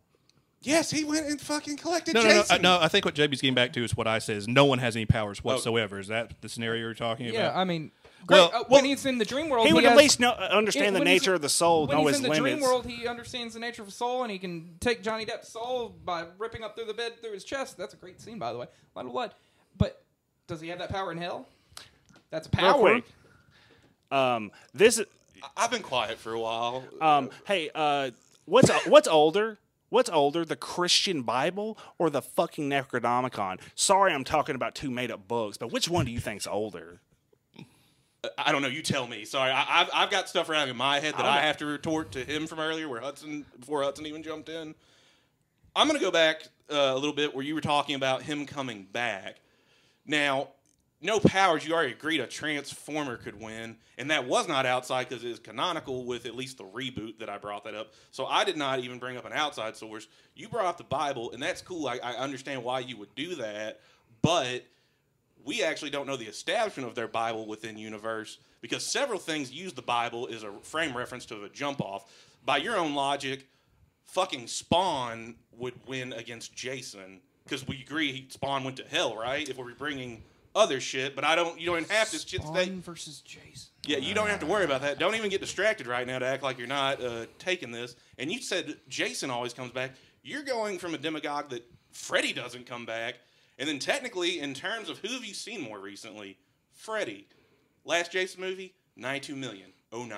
[0.62, 2.56] Yes, he went and fucking collected No, no, no, Jason.
[2.56, 2.80] uh, no.
[2.80, 4.96] I think what JB's getting back to is what I said: is no one has
[4.96, 5.98] any powers whatsoever.
[5.98, 7.38] Is that the scenario you're talking about?
[7.38, 7.52] Yeah.
[7.58, 7.92] I mean,
[8.26, 10.30] Well- great, uh, well- when he's in the dream world, He would at least know,
[10.30, 12.54] uh, understand the nature of the soul, when know he's his in the limits.
[12.54, 15.48] dream world, he understands the nature of a soul, and he can take Johnny Depp's
[15.52, 17.76] soul by ripping up through the bed through his chest.
[17.76, 18.64] That's a great scene, by the way.
[18.66, 19.34] A lot of blood.
[19.76, 20.02] But
[20.46, 21.48] does he have that power in hell?
[22.30, 22.80] That's Real power.
[22.80, 23.04] quick.
[24.10, 25.00] Um, this
[25.56, 26.84] I've been quiet for a while.
[27.00, 28.10] Um, hey, uh,
[28.44, 29.58] what's what's older?
[29.90, 33.60] What's older, the Christian Bible or the fucking Necronomicon?
[33.76, 37.00] Sorry, I'm talking about two made up books, but which one do you think's older?
[38.38, 38.68] I don't know.
[38.68, 39.24] You tell me.
[39.24, 41.66] Sorry, I, I've I've got stuff around in my head that I I have to
[41.66, 44.74] retort to him from earlier, where Hudson before Hudson even jumped in.
[45.76, 48.86] I'm gonna go back uh, a little bit where you were talking about him coming
[48.90, 49.36] back.
[50.06, 50.48] Now,
[51.04, 51.66] no powers.
[51.66, 55.38] You already agreed a Transformer could win, and that was not outside because it is
[55.38, 57.92] canonical with at least the reboot that I brought that up.
[58.10, 60.08] So I did not even bring up an outside source.
[60.34, 61.86] You brought up the Bible, and that's cool.
[61.86, 63.80] I, I understand why you would do that,
[64.22, 64.64] but
[65.44, 69.74] we actually don't know the establishment of their Bible within universe because several things use
[69.74, 72.10] the Bible as a frame reference to a jump off.
[72.46, 73.46] By your own logic,
[74.04, 79.48] fucking Spawn would win against Jason because we agree he- Spawn went to hell, right?
[79.48, 80.22] If we're bringing
[80.54, 81.58] other shit, but I don't.
[81.58, 82.40] You don't even have to shit.
[82.42, 83.70] Spawn versus Jason.
[83.86, 84.98] Yeah, you don't have to worry about that.
[84.98, 87.96] Don't even get distracted right now to act like you're not uh, taking this.
[88.18, 89.92] And you said Jason always comes back.
[90.22, 93.16] You're going from a demagogue that Freddy doesn't come back.
[93.58, 96.38] And then technically, in terms of who have you seen more recently?
[96.72, 97.26] Freddy.
[97.84, 99.70] Last Jason movie, 92 million.
[99.92, 100.16] 09.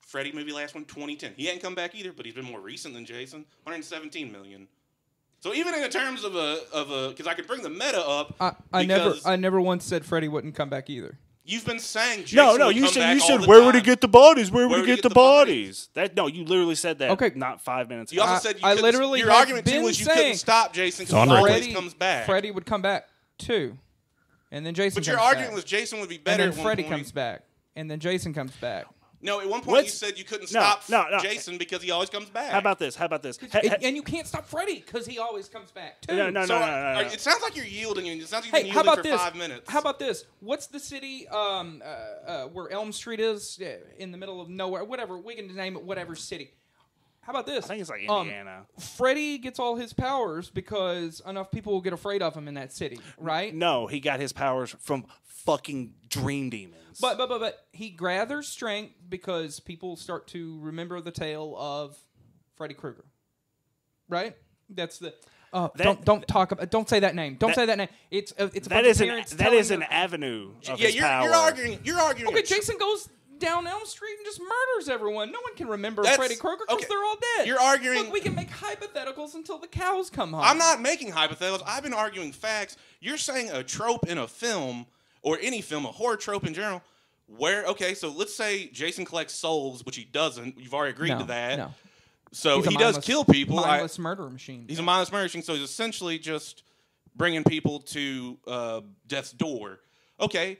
[0.00, 1.34] Freddy movie, last one, 2010.
[1.36, 3.40] He hadn't come back either, but he's been more recent than Jason.
[3.64, 4.66] 117 million.
[5.42, 8.00] So even in the terms of a of a because I could bring the meta
[8.00, 8.36] up.
[8.40, 11.18] I, I never I never once said Freddy wouldn't come back either.
[11.44, 13.74] You've been saying Jason No, no, would you come said you said the where would
[13.74, 14.52] he get the bodies?
[14.52, 15.88] Where would he get, the, bodies?
[15.88, 15.88] bodies?
[15.94, 17.10] That no, you literally said that.
[17.10, 17.32] Okay.
[17.34, 18.12] not five minutes.
[18.12, 18.20] Ago.
[18.20, 18.32] You ago.
[18.34, 21.06] also I- said you I literally your argument too been was you couldn't stop Jason
[21.06, 21.48] because on he record.
[21.50, 22.26] always Freddy comes back.
[22.26, 23.76] Freddy would come back too,
[24.52, 25.00] and then Jason.
[25.00, 25.56] but your argument back.
[25.56, 26.42] was Jason would be and better.
[26.44, 26.88] then at one point.
[26.88, 27.42] comes back,
[27.74, 28.86] and then Jason comes back.
[29.22, 31.18] No, at one point What's- you said you couldn't No, stop no, no.
[31.20, 32.50] Jason because he always comes back.
[32.50, 32.96] How about this?
[32.96, 33.38] How about this?
[33.38, 36.16] Ha- And- ha- and you can't stop Freddy because he always comes back too.
[36.16, 37.08] No, no, So no, no, no, no.
[37.08, 39.02] it sounds like you're yielding, it sounds like you've Hey, been how yielding about for
[39.10, 39.20] this?
[39.20, 39.70] five minutes.
[39.70, 40.24] How about this?
[40.40, 41.86] What's the city um, uh,
[42.30, 44.82] uh, where Elm Street is uh, in the middle of nowhere?
[44.84, 46.50] Whatever we can name it, whatever city.
[47.22, 47.64] How about this?
[47.66, 48.66] I think it's like Um, Indiana.
[48.78, 52.72] Freddy gets all his powers because enough people will get afraid of him in that
[52.72, 53.54] city, right?
[53.54, 56.98] no, he got his powers from fucking dream demons.
[57.00, 61.96] But but but but he gathers strength because people start to remember the tale of
[62.56, 63.04] Freddy Krueger,
[64.08, 64.36] right?
[64.68, 65.14] That's the.
[65.52, 67.36] Uh, That- don't don't talk about don't say that name.
[67.36, 67.88] Don't That- say that name.
[68.10, 69.92] It's uh, it's a that bunch is of an parents that telling is an their-
[69.92, 71.24] avenue of yeah, his you're, power.
[71.24, 71.78] you're arguing.
[71.84, 72.32] You're arguing.
[72.32, 73.08] Okay, a tr- Jason goes
[73.42, 75.30] down Elm Street and just murders everyone.
[75.32, 76.86] No one can remember That's- Freddy Krueger because okay.
[76.88, 77.46] they're all dead.
[77.46, 80.42] You're arguing- Look, we can make hypotheticals until the cows come home.
[80.42, 81.62] I'm not making hypotheticals.
[81.66, 82.76] I've been arguing facts.
[83.00, 84.86] You're saying a trope in a film
[85.22, 86.82] or any film, a horror trope in general.
[87.26, 90.58] Where okay, so let's say Jason collects souls, which he doesn't.
[90.58, 91.56] You've already agreed No, to that.
[91.58, 91.74] no.
[92.32, 93.58] So He's a he does kill people.
[93.60, 94.64] I- Mindless murder machine.
[94.68, 96.62] He's a mindless murder machine, so he's essentially just
[97.16, 99.80] bringing people to uh, death's door.
[100.20, 100.58] Okay,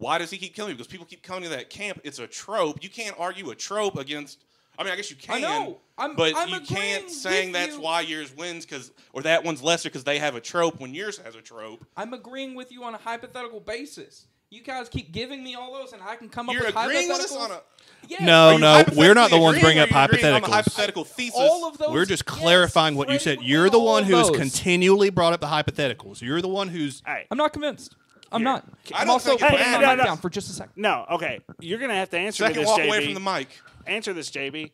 [0.00, 0.78] why does he keep killing people?
[0.84, 2.00] Because people keep coming to that camp.
[2.04, 2.82] It's a trope.
[2.82, 4.42] You can't argue a trope against.
[4.78, 5.36] I mean, I guess you can.
[5.36, 5.78] I know.
[5.98, 7.82] I'm- but I'm you can't saying that's you.
[7.82, 11.18] why yours wins because or that one's lesser because they have a trope when yours
[11.18, 11.84] has a trope.
[11.98, 14.26] I'm agreeing with you on a hypothetical basis.
[14.48, 17.08] You guys keep giving me all those, and I can come up You're with agreeing
[17.08, 17.24] with hypotheticals.
[17.24, 17.60] us on a.
[18.08, 18.24] Yeah.
[18.24, 20.50] No, no, we're not the ones agreeing bringing up are you agreeing on the hypotheticals.
[20.50, 21.38] hypothetical thesis.
[21.38, 21.90] all of those.
[21.90, 23.42] We're just yes, clarifying what you said.
[23.42, 26.22] You're the one of who's continually brought up the hypotheticals.
[26.22, 27.94] You're the one who's Hey, I'm not convinced.
[28.32, 28.44] I'm Here.
[28.44, 28.64] not.
[28.94, 29.80] I I'm don't also think it's putting bad.
[29.80, 30.04] my No, mic no.
[30.04, 30.72] down for just a second.
[30.76, 31.40] no, okay.
[31.60, 32.86] You're gonna have to answer me Second this, walk JB.
[32.88, 33.48] away from the mic.
[33.86, 34.70] Answer this, JB.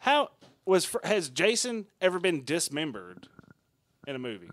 [0.00, 0.30] How
[0.64, 3.28] was Fr- has Jason ever been dismembered
[4.06, 4.50] in a movie,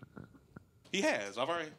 [0.91, 1.37] He has.
[1.37, 1.69] I've already.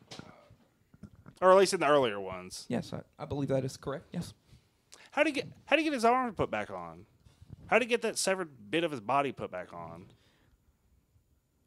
[1.40, 2.66] or at least in the earlier ones?
[2.68, 4.06] Yes, I, I believe that is correct.
[4.12, 4.32] Yes.
[5.10, 5.48] How did he get?
[5.66, 7.06] How did he get his arm put back on?
[7.66, 10.06] How did he get that severed bit of his body put back on?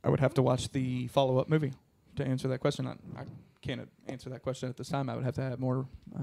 [0.04, 1.74] I would have to watch the follow up movie
[2.16, 2.88] to answer that question.
[2.88, 3.26] I, I
[3.68, 5.10] can't answer that question at this time.
[5.10, 5.86] I would have to have more
[6.18, 6.22] uh,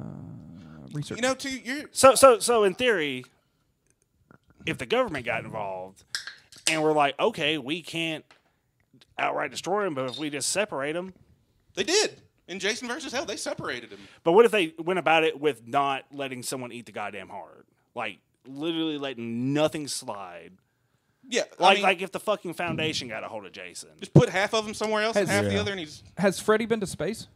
[0.92, 1.18] research.
[1.18, 1.50] You know, too.
[1.50, 1.85] You're.
[1.92, 3.24] So, so, so in theory,
[4.66, 6.04] if the government got involved,
[6.66, 8.24] and we're like, okay, we can't
[9.18, 11.12] outright destroy them, but if we just separate them,
[11.74, 13.24] They did in Jason versus Hell.
[13.26, 14.00] They separated him.
[14.22, 17.66] but what if they went about it with not letting someone eat the goddamn heart,
[17.95, 20.53] like literally letting nothing slide?
[21.26, 23.88] Yeah, I Like, mean, like if the fucking foundation got a hold of Jason.
[23.99, 26.03] just put half of him somewhere else and Has- half the other, and he's.
[26.18, 27.28] Has Freddy been to space?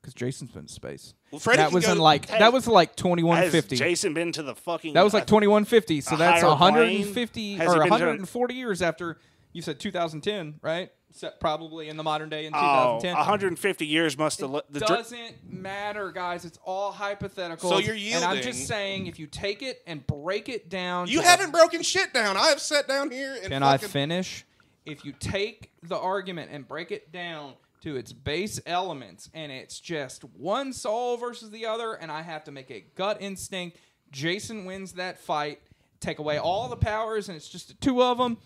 [0.00, 1.12] Because Jason's been to space.
[1.30, 3.76] Well, that can was go- in like Has- that was like Has 2150.
[3.76, 4.94] Jason been to the fucking?
[4.94, 6.00] That was like uh, 2150.
[6.00, 7.58] So a that's higher 150 plane?
[7.58, 9.18] Has he or been to- 140 years after
[9.52, 10.90] you said 2010, right?
[11.12, 13.16] So probably in the modern day in Oh, 2010.
[13.16, 14.52] 150 years must have.
[14.70, 16.44] The dr- doesn't matter, guys.
[16.44, 17.68] It's all hypothetical.
[17.68, 18.42] So you're And I'm yielding.
[18.42, 21.82] just saying, if you take it and break it down, You to the- haven't broken
[21.82, 22.36] shit down.
[22.36, 24.46] I have sat down here and Can I fucking- finish?
[24.86, 29.80] If you take the argument and break it down to its base elements, and it's
[29.80, 33.78] just one soul versus the other, and I have to make a gut instinct
[34.10, 35.60] Jason wins that fight.
[36.00, 38.38] Take away all the powers, and it's just the two of them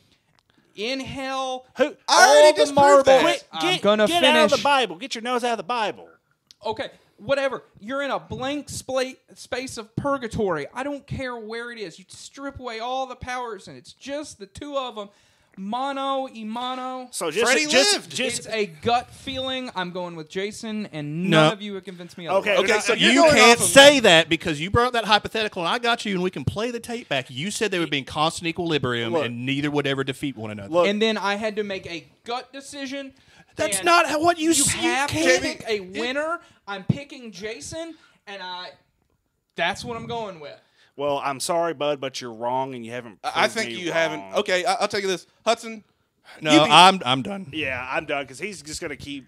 [0.74, 1.66] in hell.
[1.76, 1.94] Who?
[2.08, 3.04] I already the disproved marbles.
[3.06, 3.22] that.
[3.22, 4.36] Quit, I'm gonna get finish.
[4.36, 4.96] out of the Bible.
[4.96, 6.08] Get your nose out of the Bible.
[6.66, 7.62] Okay, whatever.
[7.78, 10.66] You're in a blank spla- space of purgatory.
[10.74, 11.98] I don't care where it is.
[11.98, 15.10] You strip away all the powers, and it's just the two of them.
[15.56, 17.12] Mono, imano.
[17.14, 18.10] So just, Freddy just, lived.
[18.14, 19.70] just it's a gut feeling.
[19.76, 21.44] I'm going with Jason, and No.
[21.44, 22.28] none of you have convinced me.
[22.28, 22.64] Okay, otherwise.
[22.64, 24.92] Okay, now- so you're You going can't off of- say that because you brought up
[24.94, 27.30] that hypothetical, and I got you, and we can play the tape back.
[27.30, 29.26] You said they would be in constant equilibrium, Look.
[29.26, 30.68] and neither would ever defeat one another.
[30.72, 33.12] Look, And then I had to make a gut decision.
[33.56, 36.40] That's and not how- what you You s- you have to can't- pick a winner.
[36.66, 37.94] I'm picking Jason,
[38.26, 38.70] and I.
[39.56, 40.58] That's what I'm going with.
[40.96, 43.18] Well, I'm sorry, bud, but you're wrong, and you haven't.
[43.24, 43.94] I think me you wrong.
[43.98, 44.34] haven't.
[44.40, 45.84] Okay, I, I'll tell you this, Hudson.
[46.40, 47.46] no, be- I'm I'm done.
[47.52, 49.26] Yeah, I'm done because he's just gonna keep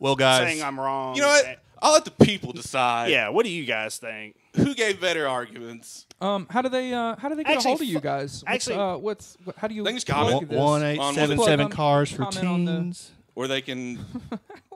[0.00, 1.14] Well, guys, saying I'm wrong.
[1.14, 1.58] You know what?
[1.84, 3.10] I'll let the people decide.
[3.10, 3.28] Yeah.
[3.30, 4.36] What do you guys think?
[4.54, 6.06] Who gave better arguments?
[6.20, 6.92] Um, how do they?
[6.94, 8.42] Uh, how do they get Actually, a hold of you guys?
[8.44, 9.82] What's, actually- uh, what's what, how do you?
[9.82, 10.48] They can just plug comment.
[10.50, 10.58] this?
[10.58, 13.10] one eight On seven what- seven Plug on- cars for comment the- teens.
[13.34, 13.98] Or they can.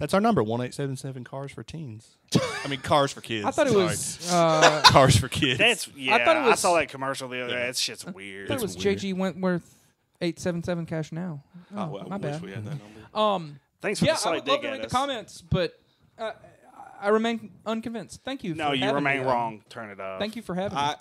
[0.00, 2.16] That's our number one eight seven seven cars for teens.
[2.64, 3.44] I mean, cars for kids.
[3.44, 3.84] I thought it Sorry.
[3.84, 4.30] was.
[4.32, 5.58] Uh, cars for kids.
[5.58, 6.16] That's yeah.
[6.16, 7.66] I, thought it was- saw that commercial the other day.
[7.66, 8.46] That shit's weird.
[8.46, 9.72] I thought it was JG Wentworth,
[10.20, 11.44] eight seven seven cash now.
[11.76, 12.42] Oh, Oh, well, my I wish bad.
[12.42, 12.84] we had that number.
[13.14, 14.92] Um, Thanks for yeah, the I slight would love dig to at read the us.
[14.92, 15.78] comments, but
[16.18, 16.32] uh,
[17.00, 18.22] I remain unconvinced.
[18.24, 18.54] Thank you.
[18.54, 19.62] No, for you having remain me wrong.
[19.70, 20.18] Turn it off.
[20.18, 20.82] Thank you for having me.
[20.82, 20.96] I,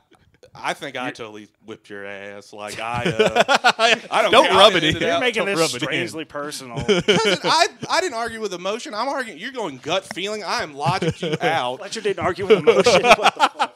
[0.56, 2.54] I think I totally whipped your ass.
[2.54, 4.32] Like I, uh, I don't.
[4.32, 4.58] Don't care.
[4.58, 4.98] rub I it in.
[4.98, 5.88] You're making Don't this it in.
[5.88, 6.78] strangely personal.
[6.88, 8.94] I, I didn't argue with emotion.
[8.94, 9.40] I'm arguing.
[9.40, 10.44] You're going gut feeling.
[10.44, 11.78] I am logic you out.
[11.78, 13.02] Fletcher didn't argue with emotion.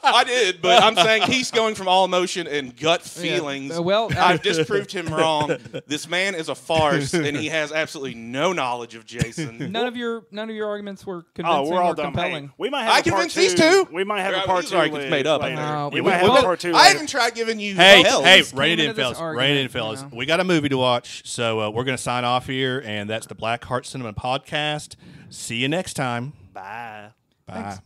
[0.04, 0.38] What the fuck?
[0.38, 3.78] I did, but I'm saying he's going from all emotion and gut feelings.
[3.78, 5.56] uh, well, I've disproved him wrong.
[5.86, 9.72] This man is a farce, and he has absolutely no knowledge of Jason.
[9.72, 12.06] none of your none of your arguments were convincing Oh, we're all or done.
[12.06, 12.48] compelling.
[12.48, 13.84] Hey, we might have I a part convinced these two.
[13.86, 13.88] two.
[13.92, 14.76] We might have Yeah, a part two.
[14.76, 15.42] arguments made up.
[15.42, 15.56] later.
[15.56, 16.72] No, we we- might have well, a part two.
[16.74, 16.94] I later.
[16.96, 18.24] even tried giving you Hey, help.
[18.24, 19.18] hey, just came rein it in, fellas.
[19.18, 20.02] argument, Rein it in, you fellas.
[20.02, 20.10] know.
[20.12, 23.08] We got a movie to watch, so uh, we're going to sign off here, and
[23.08, 24.96] that's the Black Heart Cinema Podcast.
[25.30, 26.32] See you next time.
[26.52, 27.10] Bye.
[27.46, 27.54] Bye.
[27.54, 27.80] Thanks.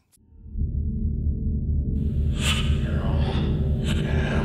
[3.97, 4.38] Yeah.